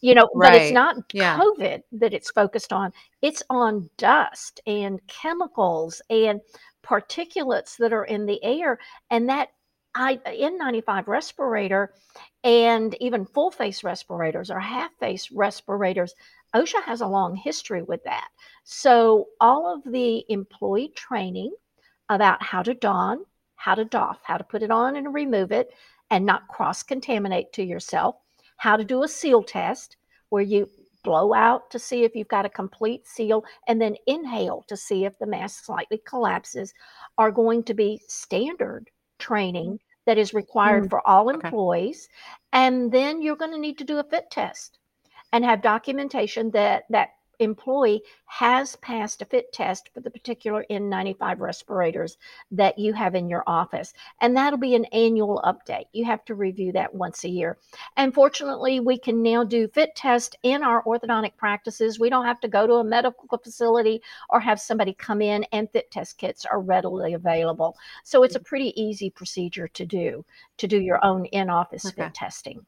You 0.02 0.14
know, 0.14 0.30
but 0.36 0.54
it's 0.54 0.72
not 0.74 0.98
Yeah. 1.14 1.38
COVID 1.40 1.84
that 1.94 2.14
it's 2.14 2.30
focused 2.32 2.72
on. 2.74 2.92
It's 3.22 3.42
on 3.50 3.90
dust 3.98 4.60
and 4.68 5.00
chemicals 5.08 6.02
and 6.10 6.42
particulates 6.84 7.78
that 7.78 7.92
are 7.94 8.06
in 8.06 8.26
the 8.26 8.42
air 8.44 8.78
and 9.10 9.28
that 9.30 9.50
I 9.98 10.18
N95 10.28 11.08
respirator 11.08 11.94
and 12.44 12.96
even 13.00 13.26
full 13.26 13.50
face 13.50 13.82
respirators 13.82 14.52
or 14.52 14.60
half 14.60 14.92
face 15.00 15.32
respirators, 15.32 16.14
OSHA 16.54 16.84
has 16.84 17.00
a 17.00 17.08
long 17.08 17.36
history 17.36 17.82
with 17.82 18.04
that. 18.04 18.28
So, 18.66 19.28
all 19.40 19.74
of 19.74 19.90
the 19.90 20.26
employee 20.28 20.92
training 20.96 21.56
about 22.10 22.44
how 22.44 22.62
to 22.62 22.74
don, 22.74 23.26
how 23.56 23.74
to 23.76 23.86
doff, 23.86 24.20
how 24.24 24.38
to 24.38 24.44
put 24.44 24.64
it 24.64 24.70
on 24.72 24.98
and 24.98 25.14
remove 25.14 25.54
it 25.54 25.72
and 26.12 26.26
not 26.26 26.50
cross 26.50 26.84
contaminate 26.84 27.54
to 27.54 27.64
yourself, 27.64 28.16
how 28.58 28.76
to 28.76 28.84
do 28.84 29.04
a 29.04 29.08
seal 29.08 29.44
test 29.44 29.96
where 30.30 30.44
you 30.44 30.70
blow 31.06 31.34
out 31.34 31.72
to 31.72 31.80
see 31.80 32.04
if 32.04 32.16
you've 32.16 32.28
got 32.28 32.46
a 32.46 32.50
complete 32.50 33.08
seal 33.08 33.46
and 33.68 33.82
then 33.82 33.96
inhale 34.08 34.66
to 34.68 34.76
see 34.76 35.06
if 35.06 35.18
the 35.20 35.26
mask 35.26 35.64
slightly 35.64 36.02
collapses 36.06 36.74
are 37.18 37.32
going 37.32 37.64
to 37.64 37.74
be 37.74 38.02
standard 38.08 38.90
training 39.20 39.80
that 40.06 40.18
is 40.18 40.34
required 40.34 40.86
Mm, 40.86 40.90
for 40.90 41.06
all 41.08 41.30
okay. 41.36 41.54
employees. 41.54 42.10
And 42.54 42.92
then 42.92 43.22
you're 43.22 43.36
going 43.36 43.52
to 43.52 43.58
need 43.60 43.78
to 43.80 43.84
do 43.86 44.00
a 44.00 44.04
fit 44.04 44.30
test. 44.32 44.80
and 45.34 45.46
have 45.46 45.62
documentation 45.62 46.52
that 46.52 46.86
that 46.90 47.15
employee 47.40 48.02
has 48.26 48.76
passed 48.78 49.22
a 49.22 49.26
fit 49.26 49.52
test 49.54 49.90
for 49.94 50.02
the 50.02 50.10
particular 50.10 50.66
N95 50.70 51.40
respirators 51.40 52.18
that 52.52 52.78
you 52.78 52.94
have 52.94 53.16
in 53.16 53.30
your 53.30 53.44
office. 53.48 53.94
And 54.22 54.36
that'll 54.36 54.60
be 54.60 54.76
an 54.76 54.86
annual 54.86 55.42
update. 55.46 55.86
You 55.94 56.06
have 56.06 56.26
to 56.26 56.36
review 56.36 56.72
that 56.74 56.94
once 56.94 57.24
a 57.24 57.30
year. 57.30 57.58
And 57.98 58.14
fortunately, 58.14 58.80
we 58.80 58.98
can 58.98 59.22
now 59.22 59.44
do 59.44 59.68
fit 59.68 59.96
test 59.96 60.36
in 60.44 60.64
our 60.64 60.84
orthodontic 60.84 61.38
practices. 61.38 62.00
We 62.00 62.10
don't 62.10 62.26
have 62.26 62.40
to 62.42 62.48
go 62.48 62.68
to 62.68 62.74
a 62.76 62.84
medical 62.84 63.38
facility 63.38 64.02
or 64.30 64.40
have 64.40 64.60
somebody 64.60 64.94
come 64.94 65.22
in, 65.22 65.46
and 65.52 65.70
fit 65.72 65.92
test 65.92 66.18
kits 66.18 66.46
are 66.46 66.60
readily 66.60 67.14
available. 67.14 67.78
So 68.04 68.24
it's 68.24 68.36
a 68.36 68.40
pretty 68.40 68.80
easy 68.82 69.10
procedure 69.10 69.68
to 69.70 69.86
do 69.86 70.26
to 70.58 70.68
do 70.68 70.80
your 70.80 71.04
own 71.04 71.26
in 71.26 71.50
office 71.50 71.86
okay. 71.86 72.04
fit 72.04 72.14
testing. 72.14 72.66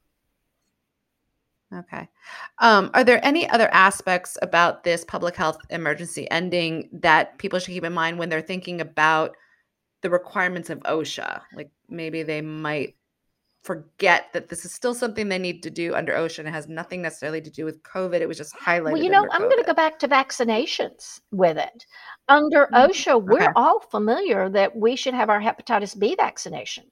Okay. 1.74 2.08
Um, 2.60 2.90
are 2.94 3.04
there 3.04 3.24
any 3.26 3.50
other 3.50 3.68
aspects 3.74 4.38
about 4.42 4.84
this 4.84 5.04
public 5.04 5.36
health 5.36 5.58
emergency 5.70 6.30
ending 6.32 6.90
that 6.94 7.38
people 7.40 7.60
should 7.60 7.74
keep 7.74 7.84
in 7.84 7.94
mind 7.94 8.18
when 8.18 8.30
they're 8.30 8.42
thinking 8.42 8.80
about 8.80 9.36
the 10.02 10.10
requirements 10.10 10.70
of 10.70 10.80
OSHA? 10.80 11.42
Like 11.54 11.70
maybe 11.90 12.24
they 12.24 12.42
might 12.42 12.96
forget 13.64 14.28
that 14.32 14.48
this 14.48 14.64
is 14.64 14.72
still 14.72 14.94
something 14.94 15.28
they 15.28 15.38
need 15.38 15.62
to 15.62 15.70
do 15.70 15.94
under 15.94 16.14
OSHA 16.14 16.40
and 16.40 16.48
it 16.48 16.52
has 16.52 16.70
nothing 16.70 17.02
necessarily 17.02 17.42
to 17.42 17.50
do 17.50 17.66
with 17.66 17.84
COVID. 17.84 18.22
It 18.22 18.28
was 18.28 18.38
just 18.38 18.56
highlighted. 18.56 18.94
Well, 18.94 19.04
you 19.04 19.10
know, 19.10 19.28
I'm 19.30 19.42
going 19.42 19.58
to 19.58 19.64
go 19.66 19.74
back 19.74 20.00
to 20.00 20.08
vaccinations 20.08 21.20
with 21.32 21.58
it. 21.58 21.86
Under 22.30 22.68
mm-hmm. 22.68 22.76
OSHA, 22.76 23.22
we're 23.22 23.44
okay. 23.44 23.52
all 23.58 23.82
familiar 23.82 24.48
that 24.50 24.74
we 24.74 24.96
should 24.96 25.14
have 25.14 25.30
our 25.30 25.42
hepatitis 25.42 26.00
B 26.00 26.16
vaccination 26.16 26.86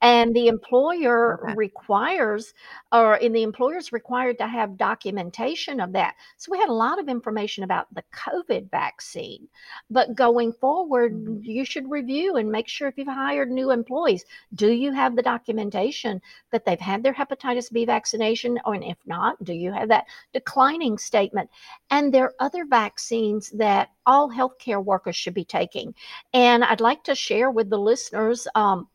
and 0.00 0.34
the 0.34 0.48
employer 0.48 1.40
okay. 1.42 1.54
requires 1.56 2.52
or 2.92 3.16
in 3.16 3.32
the 3.32 3.42
employer 3.42 3.76
is 3.76 3.92
required 3.92 4.38
to 4.38 4.46
have 4.46 4.76
documentation 4.76 5.80
of 5.80 5.92
that 5.92 6.14
so 6.36 6.50
we 6.50 6.58
had 6.58 6.68
a 6.68 6.72
lot 6.72 6.98
of 6.98 7.08
information 7.08 7.64
about 7.64 7.92
the 7.94 8.02
covid 8.14 8.70
vaccine 8.70 9.48
but 9.90 10.14
going 10.14 10.52
forward 10.52 11.14
mm-hmm. 11.14 11.38
you 11.42 11.64
should 11.64 11.90
review 11.90 12.36
and 12.36 12.50
make 12.50 12.68
sure 12.68 12.88
if 12.88 12.98
you've 12.98 13.06
hired 13.06 13.50
new 13.50 13.70
employees 13.70 14.24
do 14.54 14.72
you 14.72 14.92
have 14.92 15.16
the 15.16 15.22
documentation 15.22 16.20
that 16.50 16.64
they've 16.64 16.80
had 16.80 17.02
their 17.02 17.14
hepatitis 17.14 17.72
b 17.72 17.84
vaccination 17.84 18.58
or 18.64 18.74
and 18.74 18.84
if 18.84 18.98
not 19.06 19.42
do 19.44 19.52
you 19.52 19.72
have 19.72 19.88
that 19.88 20.06
declining 20.32 20.98
statement 20.98 21.48
and 21.90 22.12
there 22.12 22.24
are 22.24 22.34
other 22.40 22.64
vaccines 22.64 23.50
that 23.50 23.90
all 24.06 24.30
healthcare 24.30 24.84
workers 24.84 25.16
should 25.16 25.34
be 25.34 25.44
taking 25.44 25.94
and 26.32 26.64
i'd 26.64 26.80
like 26.80 27.04
to 27.04 27.14
share 27.14 27.50
with 27.50 27.70
the 27.70 27.78
listeners 27.78 28.48
um, 28.54 28.88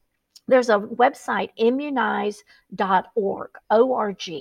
there's 0.48 0.70
a 0.70 0.80
website 0.80 1.50
immunize.org 1.58 3.50
org 3.70 4.32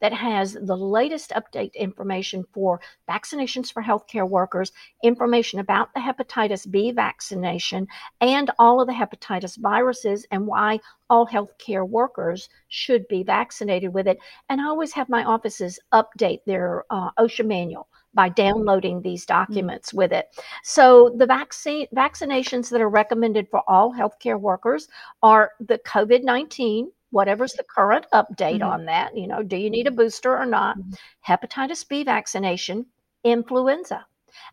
that 0.00 0.12
has 0.12 0.52
the 0.52 0.76
latest 0.76 1.30
update 1.30 1.74
information 1.74 2.44
for 2.52 2.80
vaccinations 3.08 3.72
for 3.72 3.82
healthcare 3.82 4.28
workers 4.28 4.72
information 5.02 5.58
about 5.58 5.92
the 5.94 6.00
hepatitis 6.00 6.70
b 6.70 6.92
vaccination 6.92 7.86
and 8.20 8.50
all 8.58 8.80
of 8.80 8.86
the 8.86 8.92
hepatitis 8.92 9.58
viruses 9.58 10.26
and 10.30 10.46
why 10.46 10.78
all 11.10 11.26
healthcare 11.26 11.88
workers 11.88 12.48
should 12.68 13.06
be 13.08 13.22
vaccinated 13.22 13.92
with 13.92 14.06
it. 14.06 14.18
And 14.48 14.60
i 14.60 14.64
always 14.64 14.92
have 14.92 15.08
my 15.08 15.24
offices 15.24 15.78
update 15.92 16.40
their 16.46 16.84
uh, 16.90 17.10
osha 17.18 17.46
manual 17.46 17.88
by 18.16 18.28
downloading 18.28 19.00
these 19.00 19.22
mm. 19.24 19.28
documents 19.28 19.94
with 19.94 20.12
it. 20.12 20.26
So 20.64 21.14
the 21.16 21.26
vaccine 21.26 21.86
vaccinations 21.94 22.70
that 22.70 22.80
are 22.80 22.88
recommended 22.88 23.46
for 23.48 23.62
all 23.68 23.94
healthcare 23.94 24.40
workers 24.40 24.88
are 25.22 25.52
the 25.60 25.78
COVID-19 25.78 26.88
whatever's 27.10 27.52
the 27.52 27.64
current 27.64 28.04
update 28.12 28.60
mm-hmm. 28.60 28.68
on 28.68 28.84
that, 28.84 29.16
you 29.16 29.26
know, 29.26 29.42
do 29.42 29.56
you 29.56 29.70
need 29.70 29.86
a 29.86 29.90
booster 29.90 30.36
or 30.36 30.44
not? 30.44 30.76
Mm-hmm. 30.76 31.32
Hepatitis 31.32 31.88
B 31.88 32.04
vaccination, 32.04 32.84
influenza. 33.24 34.04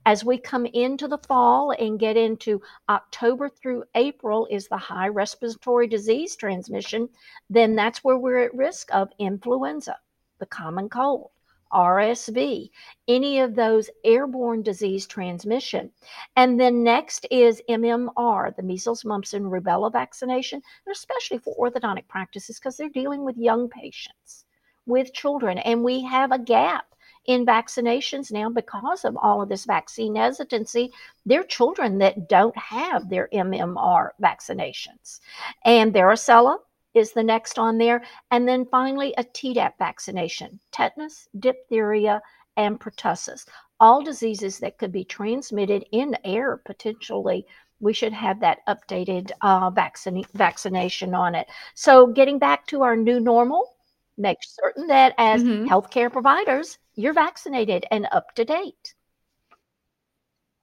As 0.06 0.24
we 0.24 0.38
come 0.38 0.66
into 0.68 1.08
the 1.08 1.18
fall 1.18 1.72
and 1.72 2.00
get 2.00 2.16
into 2.16 2.62
October 2.88 3.50
through 3.50 3.84
April 3.96 4.48
is 4.50 4.68
the 4.68 4.78
high 4.78 5.10
respiratory 5.10 5.88
disease 5.88 6.36
transmission, 6.38 7.10
then 7.50 7.76
that's 7.76 8.04
where 8.04 8.18
we're 8.18 8.46
at 8.46 8.56
risk 8.56 8.94
of 8.94 9.10
influenza, 9.20 9.98
the 10.40 10.46
common 10.46 10.88
cold. 10.88 11.32
RSV, 11.74 12.70
any 13.08 13.40
of 13.40 13.56
those 13.56 13.90
airborne 14.04 14.62
disease 14.62 15.08
transmission. 15.08 15.92
And 16.36 16.60
then 16.60 16.84
next 16.84 17.26
is 17.32 17.62
MMR, 17.70 18.56
the 18.56 18.64
measles, 18.64 19.04
mumps, 19.04 19.34
and 19.34 19.46
rubella 19.46 19.92
vaccination, 19.92 20.62
and 20.86 20.96
especially 20.96 21.40
for 21.40 21.56
orthodontic 21.58 22.08
practices 22.08 22.60
because 22.60 22.78
they're 22.78 22.90
dealing 22.90 23.26
with 23.26 23.38
young 23.38 23.70
patients, 23.70 24.46
with 24.86 25.14
children. 25.14 25.58
And 25.58 25.84
we 25.84 26.04
have 26.04 26.32
a 26.32 26.40
gap 26.40 26.86
in 27.26 27.46
vaccinations 27.46 28.32
now 28.32 28.50
because 28.50 29.06
of 29.06 29.18
all 29.18 29.42
of 29.42 29.50
this 29.50 29.66
vaccine 29.66 30.16
hesitancy. 30.16 30.92
There 31.26 31.42
are 31.42 31.46
children 31.46 31.98
that 32.00 32.28
don't 32.28 32.58
have 32.58 33.10
their 33.10 33.30
MMR 33.34 34.10
vaccinations. 34.22 35.20
And 35.66 35.94
varicella, 35.94 36.58
is 36.94 37.12
the 37.12 37.24
next 37.24 37.60
on 37.60 37.78
there. 37.78 38.04
And 38.32 38.48
then 38.48 38.66
finally, 38.66 39.14
a 39.18 39.24
Tdap 39.24 39.74
vaccination 39.78 40.60
tetanus, 40.72 41.28
diphtheria, 41.40 42.22
and 42.58 42.80
pertussis. 42.80 43.46
All 43.80 44.04
diseases 44.04 44.60
that 44.60 44.78
could 44.78 44.92
be 44.92 45.04
transmitted 45.04 45.86
in 45.92 46.16
air 46.24 46.58
potentially. 46.58 47.46
We 47.80 47.94
should 47.94 48.14
have 48.14 48.40
that 48.40 48.60
updated 48.68 49.32
uh, 49.42 49.70
vaccine, 49.70 50.24
vaccination 50.34 51.14
on 51.14 51.36
it. 51.36 51.48
So, 51.74 52.08
getting 52.08 52.40
back 52.40 52.66
to 52.68 52.84
our 52.84 52.96
new 52.96 53.20
normal, 53.20 53.76
make 54.18 54.38
certain 54.42 54.88
that 54.88 55.14
as 55.18 55.44
mm-hmm. 55.44 55.68
healthcare 55.68 56.12
providers, 56.12 56.78
you're 56.96 57.14
vaccinated 57.14 57.86
and 57.92 58.08
up 58.12 58.34
to 58.36 58.46
date. 58.46 58.94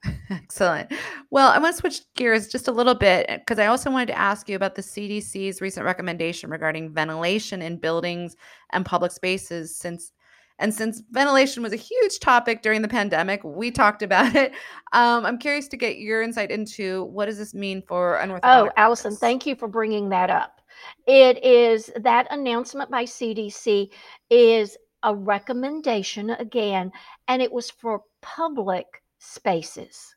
Excellent. 0.29 0.91
Well, 1.29 1.49
I 1.49 1.59
want 1.59 1.75
to 1.75 1.79
switch 1.79 2.01
gears 2.15 2.47
just 2.47 2.67
a 2.67 2.71
little 2.71 2.95
bit 2.95 3.27
because 3.27 3.59
I 3.59 3.67
also 3.67 3.91
wanted 3.91 4.07
to 4.07 4.17
ask 4.17 4.49
you 4.49 4.55
about 4.55 4.75
the 4.75 4.81
CDC's 4.81 5.61
recent 5.61 5.85
recommendation 5.85 6.49
regarding 6.49 6.93
ventilation 6.93 7.61
in 7.61 7.77
buildings 7.77 8.35
and 8.71 8.85
public 8.85 9.11
spaces 9.11 9.75
since 9.75 10.11
and 10.59 10.71
since 10.71 11.01
ventilation 11.09 11.63
was 11.63 11.73
a 11.73 11.77
huge 11.77 12.19
topic 12.19 12.61
during 12.61 12.83
the 12.83 12.87
pandemic, 12.87 13.43
we 13.43 13.71
talked 13.71 14.03
about 14.03 14.35
it. 14.35 14.51
Um, 14.93 15.25
I'm 15.25 15.39
curious 15.39 15.67
to 15.69 15.77
get 15.77 15.97
your 15.97 16.21
insight 16.21 16.51
into 16.51 17.05
what 17.05 17.25
does 17.25 17.39
this 17.39 17.53
mean 17.55 17.81
for 17.87 18.17
an 18.17 18.39
Oh, 18.43 18.69
Alison, 18.77 19.15
thank 19.15 19.45
you 19.47 19.55
for 19.55 19.67
bringing 19.67 20.07
that 20.09 20.29
up. 20.29 20.61
It 21.07 21.43
is 21.43 21.91
that 22.01 22.27
announcement 22.31 22.91
by 22.91 23.05
CDC 23.05 23.89
is 24.29 24.77
a 25.03 25.15
recommendation 25.15 26.29
again, 26.31 26.91
and 27.27 27.41
it 27.41 27.51
was 27.51 27.71
for 27.71 28.03
public 28.21 29.00
spaces, 29.21 30.15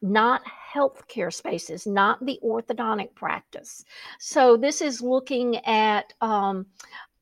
not 0.00 0.42
healthcare 0.72 1.34
spaces, 1.34 1.84
not 1.84 2.24
the 2.24 2.38
orthodontic 2.44 3.12
practice. 3.14 3.84
So 4.20 4.56
this 4.56 4.80
is 4.80 5.02
looking 5.02 5.56
at 5.66 6.12
um, 6.20 6.66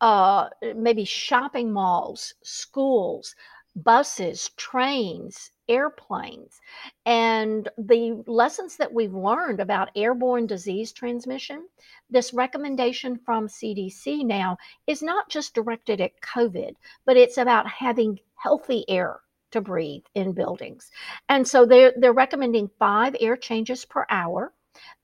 uh, 0.02 0.50
maybe 0.76 1.04
shopping 1.06 1.72
malls, 1.72 2.34
schools, 2.42 3.34
buses, 3.74 4.50
trains, 4.58 5.50
airplanes. 5.66 6.60
And 7.06 7.70
the 7.78 8.22
lessons 8.26 8.76
that 8.76 8.92
we've 8.92 9.14
learned 9.14 9.60
about 9.60 9.90
airborne 9.96 10.46
disease 10.46 10.92
transmission, 10.92 11.66
this 12.10 12.34
recommendation 12.34 13.16
from 13.16 13.48
CDC 13.48 14.26
now 14.26 14.58
is 14.86 15.02
not 15.02 15.30
just 15.30 15.54
directed 15.54 16.02
at 16.02 16.20
COVID, 16.20 16.74
but 17.06 17.16
it's 17.16 17.38
about 17.38 17.66
having 17.66 18.20
healthy 18.36 18.84
air 18.90 19.20
to 19.54 19.60
breathe 19.60 20.02
in 20.14 20.32
buildings. 20.32 20.90
And 21.28 21.46
so 21.46 21.64
they're, 21.64 21.94
they're 21.96 22.12
recommending 22.12 22.68
five 22.76 23.14
air 23.20 23.36
changes 23.36 23.84
per 23.84 24.04
hour. 24.10 24.52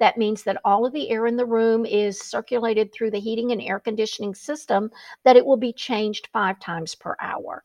That 0.00 0.18
means 0.18 0.42
that 0.42 0.60
all 0.64 0.84
of 0.84 0.92
the 0.92 1.08
air 1.10 1.26
in 1.28 1.36
the 1.36 1.46
room 1.46 1.86
is 1.86 2.20
circulated 2.20 2.92
through 2.92 3.12
the 3.12 3.20
heating 3.20 3.52
and 3.52 3.62
air 3.62 3.78
conditioning 3.78 4.34
system, 4.34 4.90
that 5.24 5.36
it 5.36 5.46
will 5.46 5.56
be 5.56 5.72
changed 5.72 6.28
five 6.32 6.58
times 6.58 6.96
per 6.96 7.16
hour. 7.20 7.62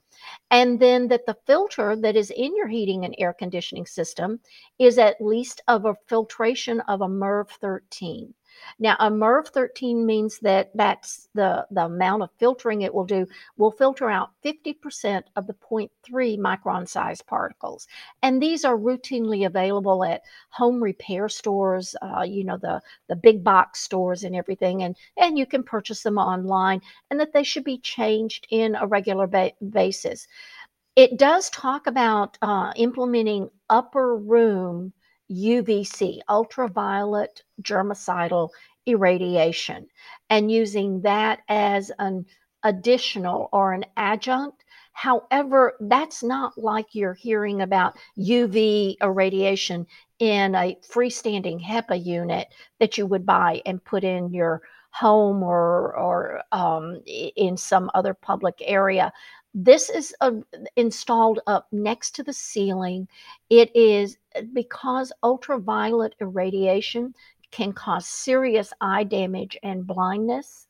And 0.52 0.80
then 0.80 1.08
that 1.08 1.26
the 1.26 1.38
filter 1.48 1.96
that 1.96 2.16
is 2.16 2.30
in 2.30 2.56
your 2.56 2.68
heating 2.68 3.06
and 3.06 3.16
air 3.18 3.34
conditioning 3.34 3.88
system 3.88 4.40
is 4.78 5.00
at 5.00 5.20
least 5.20 5.62
of 5.68 5.86
a 5.86 5.96
filtration 6.08 6.82
of 6.82 7.02
a 7.02 7.08
MERV 7.08 7.50
13. 7.50 8.36
Now, 8.80 8.96
a 9.00 9.10
MERV 9.10 9.48
13 9.50 10.06
means 10.06 10.40
that 10.40 10.72
that's 10.76 11.30
the, 11.34 11.66
the 11.72 11.86
amount 11.86 12.24
of 12.24 12.30
filtering 12.38 12.82
it 12.82 12.94
will 12.94 13.06
do, 13.06 13.28
will 13.58 13.72
filter 13.72 14.10
out 14.10 14.32
50% 14.44 15.24
of 15.36 15.48
the 15.48 15.54
0.3 15.54 15.90
micron 16.38 16.88
size 16.88 17.22
particles. 17.22 17.88
And 18.22 18.42
these 18.42 18.66
are 18.66 18.78
routinely 18.78 19.46
available 19.46 20.04
at 20.04 20.24
home 20.50 20.82
repair 20.82 21.30
stores, 21.30 21.96
uh, 22.02 22.24
you 22.24 22.44
know, 22.44 22.58
the, 22.58 22.82
the 23.08 23.16
big 23.16 23.44
box 23.44 23.82
stores 23.82 24.24
and 24.24 24.36
everything. 24.36 24.84
And, 24.84 24.96
and 25.18 25.38
you 25.38 25.46
can 25.46 25.64
purchase 25.64 26.04
them 26.04 26.18
online 26.18 26.82
and 27.10 27.20
that 27.20 27.34
they 27.34 27.44
should 27.44 27.64
be 27.64 27.78
changed 27.78 28.48
in 28.50 28.76
a 28.76 28.88
regular 28.88 29.28
ba- 29.28 29.54
basis. 29.70 30.28
It 30.96 31.18
does 31.18 31.50
talk 31.50 31.88
about 31.88 32.38
uh, 32.42 32.72
implementing 32.78 33.50
upper 33.70 34.16
room 34.16 34.94
UVC, 35.32 36.20
ultraviolet 36.30 37.44
germicidal 37.62 38.50
irradiation, 38.86 39.88
and 40.30 40.52
using 40.52 41.02
that 41.02 41.40
as 41.48 41.92
an 42.00 42.26
additional 42.64 43.50
or 43.52 43.74
an 43.74 43.86
adjunct. 43.98 44.64
However, 44.94 45.74
that's 45.82 46.24
not 46.24 46.58
like 46.58 46.96
you're 46.96 47.14
hearing 47.14 47.62
about 47.62 47.98
UV 48.18 48.96
irradiation 49.02 49.86
in 50.20 50.56
a 50.56 50.78
freestanding 50.90 51.62
HEPA 51.62 52.04
unit 52.04 52.48
that 52.80 52.98
you 52.98 53.06
would 53.06 53.26
buy 53.26 53.62
and 53.66 53.84
put 53.84 54.04
in 54.04 54.34
your 54.34 54.62
home 54.92 55.44
or 55.44 55.94
or 55.98 56.42
um, 56.54 57.02
in 57.06 57.58
some 57.58 57.92
other 57.94 58.14
public 58.14 58.56
area. 58.62 59.12
This 59.58 59.90
is 59.90 60.14
a, 60.20 60.34
installed 60.76 61.40
up 61.48 61.70
next 61.72 62.12
to 62.16 62.24
the 62.24 62.34
ceiling. 62.34 63.08
It 63.50 63.74
is 63.74 64.18
uh, 64.36 64.42
because 64.52 65.14
ultraviolet 65.24 66.14
irradiation 66.20 67.14
can 67.52 67.72
cause 67.72 68.06
serious 68.06 68.74
eye 68.82 69.06
damage 69.06 69.58
and 69.64 69.88
blindness. 69.88 70.68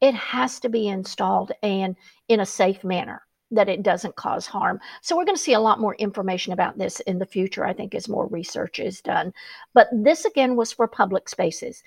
It 0.00 0.14
has 0.14 0.60
to 0.60 0.70
be 0.70 0.88
installed 0.88 1.52
and 1.62 1.94
in 2.26 2.40
a 2.40 2.46
safe 2.46 2.82
manner 2.82 3.20
that 3.50 3.68
it 3.68 3.82
doesn't 3.82 4.16
cause 4.16 4.46
harm. 4.46 4.80
So 5.02 5.14
we're 5.14 5.26
going 5.26 5.36
to 5.36 5.42
see 5.42 5.52
a 5.52 5.60
lot 5.60 5.78
more 5.78 5.94
information 5.96 6.54
about 6.54 6.78
this 6.78 7.00
in 7.00 7.18
the 7.18 7.26
future, 7.26 7.66
I 7.66 7.74
think, 7.74 7.94
as 7.94 8.08
more 8.08 8.26
research 8.28 8.78
is 8.78 9.02
done. 9.02 9.34
But 9.74 9.88
this 9.92 10.24
again 10.24 10.56
was 10.56 10.72
for 10.72 10.88
public 10.88 11.28
spaces. 11.28 11.82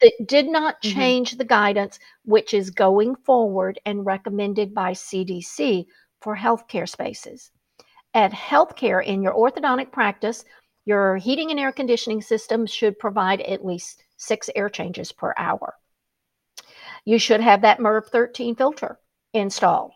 It 0.00 0.26
did 0.26 0.46
not 0.46 0.82
mm-hmm. 0.82 0.98
change 0.98 1.30
mm-hmm. 1.30 1.38
the 1.38 1.44
guidance, 1.44 1.98
which 2.24 2.52
is 2.54 2.70
going 2.70 3.16
forward 3.16 3.80
and 3.86 4.04
recommended 4.04 4.74
by 4.74 4.92
CDC 4.92 5.86
for 6.20 6.36
healthcare 6.36 6.88
spaces. 6.88 7.50
At 8.14 8.32
healthcare 8.32 9.04
in 9.04 9.22
your 9.22 9.34
orthodontic 9.34 9.92
practice, 9.92 10.44
your 10.84 11.16
heating 11.16 11.50
and 11.50 11.60
air 11.60 11.72
conditioning 11.72 12.22
system 12.22 12.66
should 12.66 12.98
provide 12.98 13.40
at 13.42 13.64
least 13.64 14.04
six 14.16 14.48
air 14.54 14.68
changes 14.68 15.12
per 15.12 15.34
hour. 15.36 15.74
You 17.04 17.18
should 17.18 17.40
have 17.40 17.62
that 17.62 17.78
MERV 17.78 18.08
13 18.08 18.54
filter 18.56 18.98
installed 19.32 19.92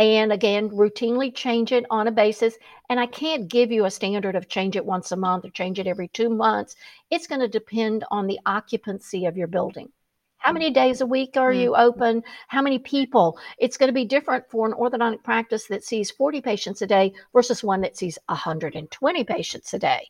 and 0.00 0.32
again 0.32 0.70
routinely 0.70 1.34
change 1.34 1.72
it 1.72 1.84
on 1.90 2.08
a 2.08 2.10
basis 2.10 2.56
and 2.88 2.98
i 2.98 3.06
can't 3.06 3.48
give 3.48 3.70
you 3.70 3.84
a 3.84 3.90
standard 3.90 4.34
of 4.34 4.48
change 4.48 4.74
it 4.76 4.84
once 4.84 5.12
a 5.12 5.16
month 5.16 5.44
or 5.44 5.50
change 5.50 5.78
it 5.78 5.86
every 5.86 6.08
two 6.08 6.28
months. 6.28 6.76
It's 7.10 7.26
going 7.26 7.40
to 7.40 7.48
depend 7.48 8.04
on 8.10 8.26
the 8.26 8.40
occupancy 8.46 9.26
of 9.26 9.36
your 9.36 9.46
building. 9.46 9.90
How 10.38 10.52
many 10.52 10.70
days 10.70 11.02
a 11.02 11.06
week 11.06 11.36
are 11.36 11.52
you 11.52 11.72
mm-hmm. 11.72 11.82
open? 11.82 12.22
How 12.48 12.62
many 12.62 12.78
people? 12.78 13.38
It's 13.58 13.76
going 13.76 13.88
to 13.88 13.94
be 13.94 14.06
different 14.06 14.50
for 14.50 14.66
an 14.66 14.72
orthodontic 14.72 15.22
practice 15.22 15.66
that 15.66 15.84
sees 15.84 16.10
40 16.10 16.40
patients 16.40 16.80
a 16.80 16.86
day 16.86 17.12
versus 17.34 17.62
one 17.62 17.82
that 17.82 17.96
sees 17.96 18.18
120 18.26 19.24
patients 19.24 19.74
a 19.74 19.78
day 19.78 20.08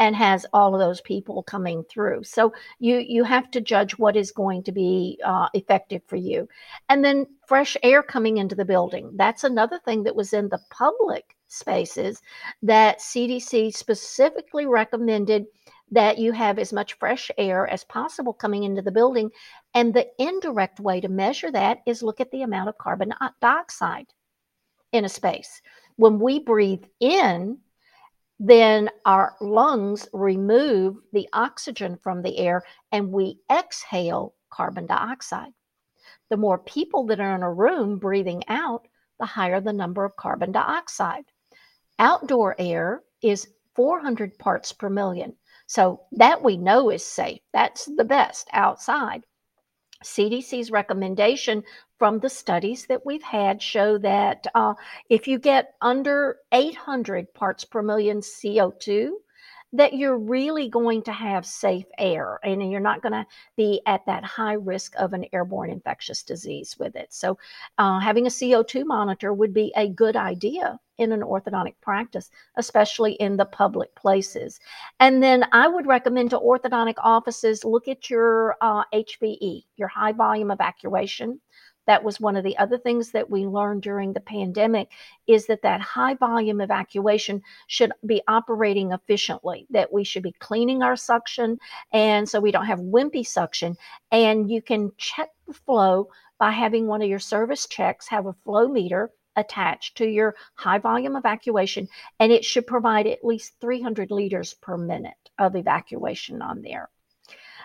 and 0.00 0.16
has 0.16 0.46
all 0.54 0.74
of 0.74 0.80
those 0.80 1.02
people 1.02 1.42
coming 1.42 1.84
through. 1.84 2.24
So 2.24 2.52
you 2.80 2.96
you 2.96 3.22
have 3.22 3.50
to 3.52 3.60
judge 3.60 3.98
what 3.98 4.16
is 4.16 4.32
going 4.32 4.64
to 4.64 4.72
be 4.72 5.20
uh, 5.24 5.48
effective 5.54 6.02
for 6.08 6.16
you, 6.16 6.48
and 6.88 7.04
then 7.04 7.26
fresh 7.46 7.76
air 7.82 8.02
coming 8.02 8.38
into 8.38 8.56
the 8.56 8.64
building. 8.64 9.12
That's 9.14 9.44
another 9.44 9.78
thing 9.84 10.02
that 10.04 10.16
was 10.16 10.32
in 10.32 10.48
the 10.48 10.60
public 10.70 11.36
spaces 11.48 12.22
that 12.62 13.00
CDC 13.00 13.74
specifically 13.74 14.66
recommended 14.66 15.46
that 15.92 16.18
you 16.18 16.32
have 16.32 16.58
as 16.58 16.72
much 16.72 16.94
fresh 16.94 17.30
air 17.36 17.66
as 17.68 17.84
possible 17.84 18.32
coming 18.32 18.62
into 18.62 18.80
the 18.80 18.92
building. 18.92 19.30
And 19.74 19.92
the 19.92 20.08
indirect 20.18 20.80
way 20.80 21.00
to 21.00 21.08
measure 21.08 21.50
that 21.50 21.82
is 21.86 22.02
look 22.02 22.20
at 22.20 22.30
the 22.30 22.42
amount 22.42 22.68
of 22.68 22.78
carbon 22.78 23.12
dioxide 23.40 24.06
in 24.92 25.04
a 25.04 25.08
space. 25.08 25.60
When 25.96 26.18
we 26.20 26.38
breathe 26.38 26.84
in 27.00 27.58
then 28.42 28.88
our 29.04 29.36
lungs 29.42 30.08
remove 30.14 30.96
the 31.12 31.28
oxygen 31.34 31.98
from 32.02 32.22
the 32.22 32.38
air 32.38 32.64
and 32.90 33.12
we 33.12 33.38
exhale 33.52 34.34
carbon 34.48 34.86
dioxide. 34.86 35.52
The 36.30 36.38
more 36.38 36.56
people 36.56 37.04
that 37.06 37.20
are 37.20 37.34
in 37.34 37.42
a 37.42 37.52
room 37.52 37.98
breathing 37.98 38.42
out, 38.48 38.88
the 39.18 39.26
higher 39.26 39.60
the 39.60 39.74
number 39.74 40.06
of 40.06 40.16
carbon 40.16 40.52
dioxide. 40.52 41.26
Outdoor 41.98 42.56
air 42.58 43.02
is 43.20 43.46
400 43.74 44.38
parts 44.38 44.72
per 44.72 44.88
million. 44.88 45.36
So 45.66 46.04
that 46.12 46.42
we 46.42 46.56
know 46.56 46.88
is 46.88 47.04
safe. 47.04 47.42
That's 47.52 47.84
the 47.84 48.04
best 48.04 48.48
outside. 48.54 49.26
CDC's 50.02 50.70
recommendation 50.70 51.62
from 52.00 52.18
the 52.18 52.30
studies 52.30 52.86
that 52.86 53.04
we've 53.04 53.22
had 53.22 53.60
show 53.60 53.98
that 53.98 54.46
uh, 54.54 54.72
if 55.10 55.28
you 55.28 55.38
get 55.38 55.74
under 55.82 56.38
800 56.50 57.34
parts 57.34 57.62
per 57.62 57.82
million 57.82 58.20
CO2, 58.20 59.10
that 59.74 59.92
you're 59.92 60.16
really 60.16 60.70
going 60.70 61.02
to 61.02 61.12
have 61.12 61.44
safe 61.44 61.84
air 61.98 62.40
and 62.42 62.72
you're 62.72 62.80
not 62.80 63.02
going 63.02 63.12
to 63.12 63.26
be 63.54 63.82
at 63.84 64.04
that 64.06 64.24
high 64.24 64.54
risk 64.54 64.94
of 64.96 65.12
an 65.12 65.26
airborne 65.34 65.68
infectious 65.68 66.22
disease 66.22 66.74
with 66.78 66.96
it. 66.96 67.12
So, 67.12 67.36
uh, 67.76 68.00
having 68.00 68.26
a 68.26 68.30
CO2 68.30 68.86
monitor 68.86 69.34
would 69.34 69.52
be 69.52 69.70
a 69.76 69.86
good 69.86 70.16
idea 70.16 70.80
in 70.96 71.12
an 71.12 71.20
orthodontic 71.20 71.74
practice, 71.82 72.30
especially 72.56 73.12
in 73.12 73.36
the 73.36 73.44
public 73.44 73.94
places. 73.94 74.58
And 75.00 75.22
then 75.22 75.44
I 75.52 75.68
would 75.68 75.86
recommend 75.86 76.30
to 76.30 76.38
orthodontic 76.38 76.96
offices 76.96 77.62
look 77.62 77.88
at 77.88 78.08
your 78.08 78.56
uh, 78.62 78.84
HVE, 78.94 79.64
your 79.76 79.88
high 79.88 80.12
volume 80.12 80.50
evacuation 80.50 81.40
that 81.86 82.04
was 82.04 82.20
one 82.20 82.36
of 82.36 82.44
the 82.44 82.56
other 82.58 82.78
things 82.78 83.10
that 83.12 83.30
we 83.30 83.46
learned 83.46 83.82
during 83.82 84.12
the 84.12 84.20
pandemic 84.20 84.90
is 85.26 85.46
that 85.46 85.62
that 85.62 85.80
high 85.80 86.14
volume 86.14 86.60
evacuation 86.60 87.42
should 87.66 87.92
be 88.06 88.22
operating 88.28 88.92
efficiently 88.92 89.66
that 89.70 89.92
we 89.92 90.04
should 90.04 90.22
be 90.22 90.32
cleaning 90.32 90.82
our 90.82 90.96
suction 90.96 91.58
and 91.92 92.28
so 92.28 92.40
we 92.40 92.52
don't 92.52 92.66
have 92.66 92.80
wimpy 92.80 93.26
suction. 93.26 93.76
And 94.12 94.50
you 94.50 94.62
can 94.62 94.92
check 94.96 95.30
the 95.46 95.54
flow 95.54 96.08
by 96.38 96.50
having 96.50 96.86
one 96.86 97.02
of 97.02 97.08
your 97.08 97.18
service 97.18 97.66
checks 97.66 98.08
have 98.08 98.26
a 98.26 98.32
flow 98.32 98.68
meter 98.68 99.10
attached 99.36 99.96
to 99.96 100.06
your 100.06 100.34
high 100.54 100.78
volume 100.78 101.16
evacuation 101.16 101.88
and 102.18 102.32
it 102.32 102.44
should 102.44 102.66
provide 102.66 103.06
at 103.06 103.24
least 103.24 103.54
300 103.60 104.10
liters 104.10 104.54
per 104.54 104.76
minute 104.76 105.30
of 105.38 105.54
evacuation 105.56 106.42
on 106.42 106.62
there 106.62 106.90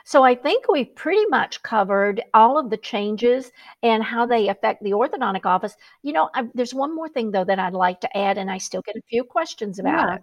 so 0.05 0.23
I 0.23 0.35
think 0.35 0.65
we've 0.69 0.95
pretty 0.95 1.25
much 1.29 1.63
covered 1.63 2.21
all 2.35 2.59
of 2.59 2.69
the 2.69 2.77
changes 2.77 3.51
and 3.81 4.03
how 4.03 4.27
they 4.27 4.49
affect 4.49 4.83
the 4.83 4.91
orthodontic 4.91 5.45
office. 5.45 5.75
You 6.03 6.13
know, 6.13 6.29
I, 6.35 6.43
there's 6.53 6.75
one 6.75 6.95
more 6.95 7.09
thing 7.09 7.31
though 7.31 7.43
that 7.43 7.57
I'd 7.57 7.73
like 7.73 8.01
to 8.01 8.17
add, 8.17 8.37
and 8.37 8.51
I 8.51 8.59
still 8.59 8.83
get 8.83 8.95
a 8.95 9.01
few 9.09 9.23
questions 9.23 9.79
about 9.79 10.09
yeah. 10.09 10.15
it. 10.15 10.21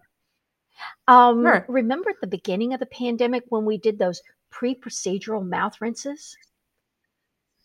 Um, 1.08 1.42
sure. 1.42 1.66
Remember 1.68 2.10
at 2.10 2.20
the 2.20 2.28
beginning 2.28 2.72
of 2.72 2.80
the 2.80 2.86
pandemic 2.86 3.42
when 3.48 3.64
we 3.64 3.76
did 3.76 3.98
those 3.98 4.22
pre-procedural 4.50 5.44
mouth 5.44 5.80
rinses? 5.80 6.36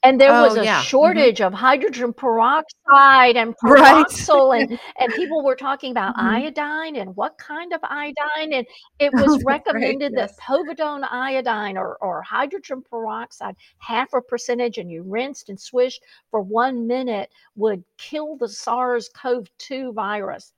And 0.07 0.21
there 0.21 0.31
was 0.31 0.57
oh, 0.57 0.61
a 0.61 0.63
yeah. 0.63 0.75
Mm-hmm. 0.75 0.83
shortage 0.83 1.37
mm-hmm. 1.39 1.53
of 1.53 1.59
hydrogen 1.59 2.13
peroxide 2.13 3.35
and 3.35 3.53
peroxyl 3.63 4.51
right. 4.51 4.69
and, 4.69 4.79
and 4.99 5.13
people 5.13 5.43
were 5.43 5.55
talking 5.55 5.91
about 5.91 6.15
mm-hmm. 6.15 6.27
iodine 6.27 6.95
and 6.95 7.13
what 7.15 7.37
kind 7.37 7.73
of 7.73 7.81
iodine 7.83 8.53
and 8.53 8.65
it 8.99 9.11
was 9.13 9.43
recommended 9.43 10.13
right, 10.13 10.21
yes. 10.21 10.35
that 10.35 10.41
povidone 10.41 11.05
iodine 11.11 11.77
or, 11.77 11.97
or 11.97 12.21
hydrogen 12.21 12.81
peroxide 12.89 13.55
half 13.79 14.13
a 14.13 14.21
percentage 14.21 14.77
and 14.77 14.89
you 14.89 15.03
rinsed 15.03 15.49
and 15.49 15.59
swished 15.59 16.01
for 16.31 16.41
one 16.41 16.87
minute 16.87 17.29
would 17.55 17.83
kill 17.97 18.37
the 18.37 18.47
sars-cov-2 18.47 19.93
virus 19.93 20.53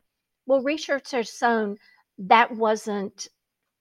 well 0.45 0.61
research 0.61 1.09
has 1.11 1.27
shown 1.27 1.75
that 2.19 2.51
wasn't 2.51 3.27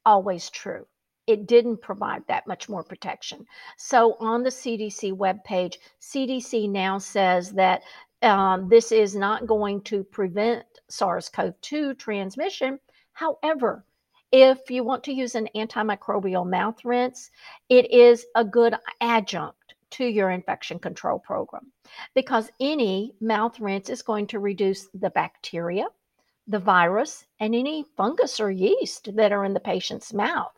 always 0.07 0.49
true 0.49 0.87
it 1.29 1.47
didn't 1.47 1.83
provide 1.83 2.27
that 2.27 2.47
much 2.47 2.69
more 2.69 2.83
protection. 2.83 3.47
So 3.77 4.17
on 4.19 4.43
the 4.43 4.51
CDC 4.51 5.13
webpage, 5.13 5.77
CDC 6.01 6.71
now 6.71 6.99
says 6.99 7.53
that 7.53 7.83
um, 8.23 8.69
this 8.69 8.91
is 8.91 9.15
not 9.15 9.47
going 9.47 9.83
to 9.83 10.03
prevent 10.03 10.65
SARS 10.89 11.29
CoV 11.29 11.55
2 11.61 11.95
transmission. 11.95 12.81
However, 13.13 13.85
if 14.33 14.71
you 14.71 14.83
want 14.83 15.05
to 15.05 15.13
use 15.13 15.35
an 15.35 15.49
antimicrobial 15.55 16.49
mouth 16.49 16.85
rinse, 16.85 17.31
it 17.69 17.91
is 17.93 18.27
a 18.35 18.45
good 18.45 18.75
adjunct 19.01 19.75
to 19.91 20.05
your 20.05 20.31
infection 20.31 20.79
control 20.79 21.19
program 21.19 21.73
because 22.15 22.51
any 22.61 23.15
mouth 23.21 23.59
rinse 23.61 23.89
is 23.89 24.03
going 24.03 24.27
to 24.29 24.39
reduce 24.39 24.89
the 24.95 25.11
bacteria, 25.11 25.87
the 26.49 26.59
virus 26.59 27.25
and 27.41 27.55
any 27.55 27.85
fungus 27.97 28.41
or 28.41 28.51
yeast 28.51 29.15
that 29.15 29.33
are 29.33 29.45
in 29.45 29.53
the 29.53 29.61
patient's 29.61 30.13
mouth. 30.15 30.53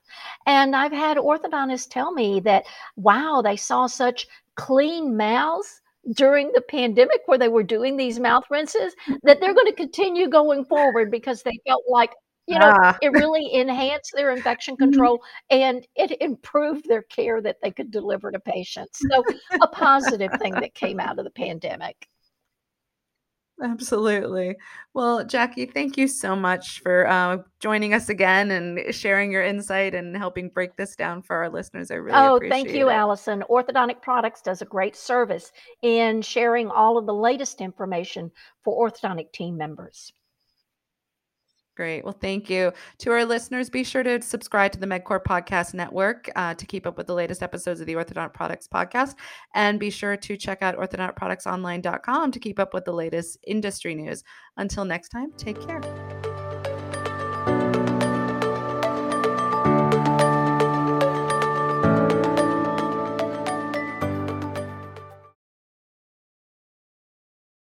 And 0.46 0.74
I've 0.74 0.92
had 0.92 1.16
orthodontists 1.16 1.90
tell 1.90 2.12
me 2.12 2.40
that, 2.40 2.64
wow, 2.96 3.42
they 3.42 3.56
saw 3.56 3.86
such 3.86 4.28
clean 4.54 5.16
mouths 5.16 5.80
during 6.14 6.50
the 6.52 6.62
pandemic 6.62 7.20
where 7.26 7.38
they 7.38 7.48
were 7.48 7.62
doing 7.62 7.96
these 7.96 8.18
mouth 8.18 8.44
rinses 8.50 8.94
that 9.22 9.40
they're 9.40 9.54
going 9.54 9.66
to 9.66 9.72
continue 9.72 10.28
going 10.28 10.64
forward 10.64 11.10
because 11.10 11.42
they 11.42 11.58
felt 11.66 11.82
like 11.88 12.14
you 12.46 12.58
know 12.58 12.74
ah. 12.82 12.98
it 13.02 13.12
really 13.12 13.52
enhanced 13.54 14.12
their 14.14 14.30
infection 14.30 14.74
mm-hmm. 14.74 14.90
control 14.90 15.22
and 15.50 15.86
it 15.96 16.20
improved 16.22 16.88
their 16.88 17.02
care 17.02 17.42
that 17.42 17.56
they 17.62 17.70
could 17.70 17.90
deliver 17.90 18.30
to 18.30 18.40
patients 18.40 18.98
so 19.10 19.22
a 19.62 19.68
positive 19.68 20.32
thing 20.40 20.54
that 20.54 20.74
came 20.74 20.98
out 20.98 21.18
of 21.18 21.24
the 21.24 21.30
pandemic 21.30 22.08
Absolutely. 23.62 24.56
Well, 24.94 25.24
Jackie, 25.24 25.66
thank 25.66 25.98
you 25.98 26.08
so 26.08 26.34
much 26.34 26.80
for 26.80 27.06
uh, 27.06 27.38
joining 27.60 27.92
us 27.92 28.08
again 28.08 28.50
and 28.50 28.94
sharing 28.94 29.30
your 29.30 29.42
insight 29.42 29.94
and 29.94 30.16
helping 30.16 30.48
break 30.48 30.76
this 30.76 30.96
down 30.96 31.22
for 31.22 31.36
our 31.36 31.50
listeners. 31.50 31.90
I 31.90 31.96
really 31.96 32.18
oh, 32.18 32.40
thank 32.48 32.72
you, 32.72 32.88
it. 32.88 32.94
Alison. 32.94 33.44
Orthodontic 33.50 34.00
Products 34.00 34.40
does 34.40 34.62
a 34.62 34.66
great 34.66 34.96
service 34.96 35.52
in 35.82 36.22
sharing 36.22 36.68
all 36.68 36.96
of 36.96 37.06
the 37.06 37.14
latest 37.14 37.60
information 37.60 38.30
for 38.64 38.88
orthodontic 38.88 39.32
team 39.32 39.56
members. 39.56 40.12
Great. 41.80 42.04
Well, 42.04 42.12
thank 42.20 42.50
you. 42.50 42.74
To 42.98 43.10
our 43.10 43.24
listeners, 43.24 43.70
be 43.70 43.84
sure 43.84 44.02
to 44.02 44.20
subscribe 44.20 44.70
to 44.72 44.78
the 44.78 44.86
MedQor 44.86 45.22
Podcast 45.22 45.72
Network 45.72 46.28
uh, 46.36 46.52
to 46.52 46.66
keep 46.66 46.86
up 46.86 46.98
with 46.98 47.06
the 47.06 47.14
latest 47.14 47.42
episodes 47.42 47.80
of 47.80 47.86
the 47.86 47.94
Orthodontic 47.94 48.34
Products 48.34 48.68
Podcast. 48.68 49.14
And 49.54 49.80
be 49.80 49.88
sure 49.88 50.14
to 50.14 50.36
check 50.36 50.60
out 50.60 50.76
orthodonticproductsonline.com 50.76 52.32
to 52.32 52.38
keep 52.38 52.58
up 52.58 52.74
with 52.74 52.84
the 52.84 52.92
latest 52.92 53.38
industry 53.46 53.94
news. 53.94 54.24
Until 54.58 54.84
next 54.84 55.08
time, 55.08 55.32
take 55.38 55.58
care. 55.66 55.80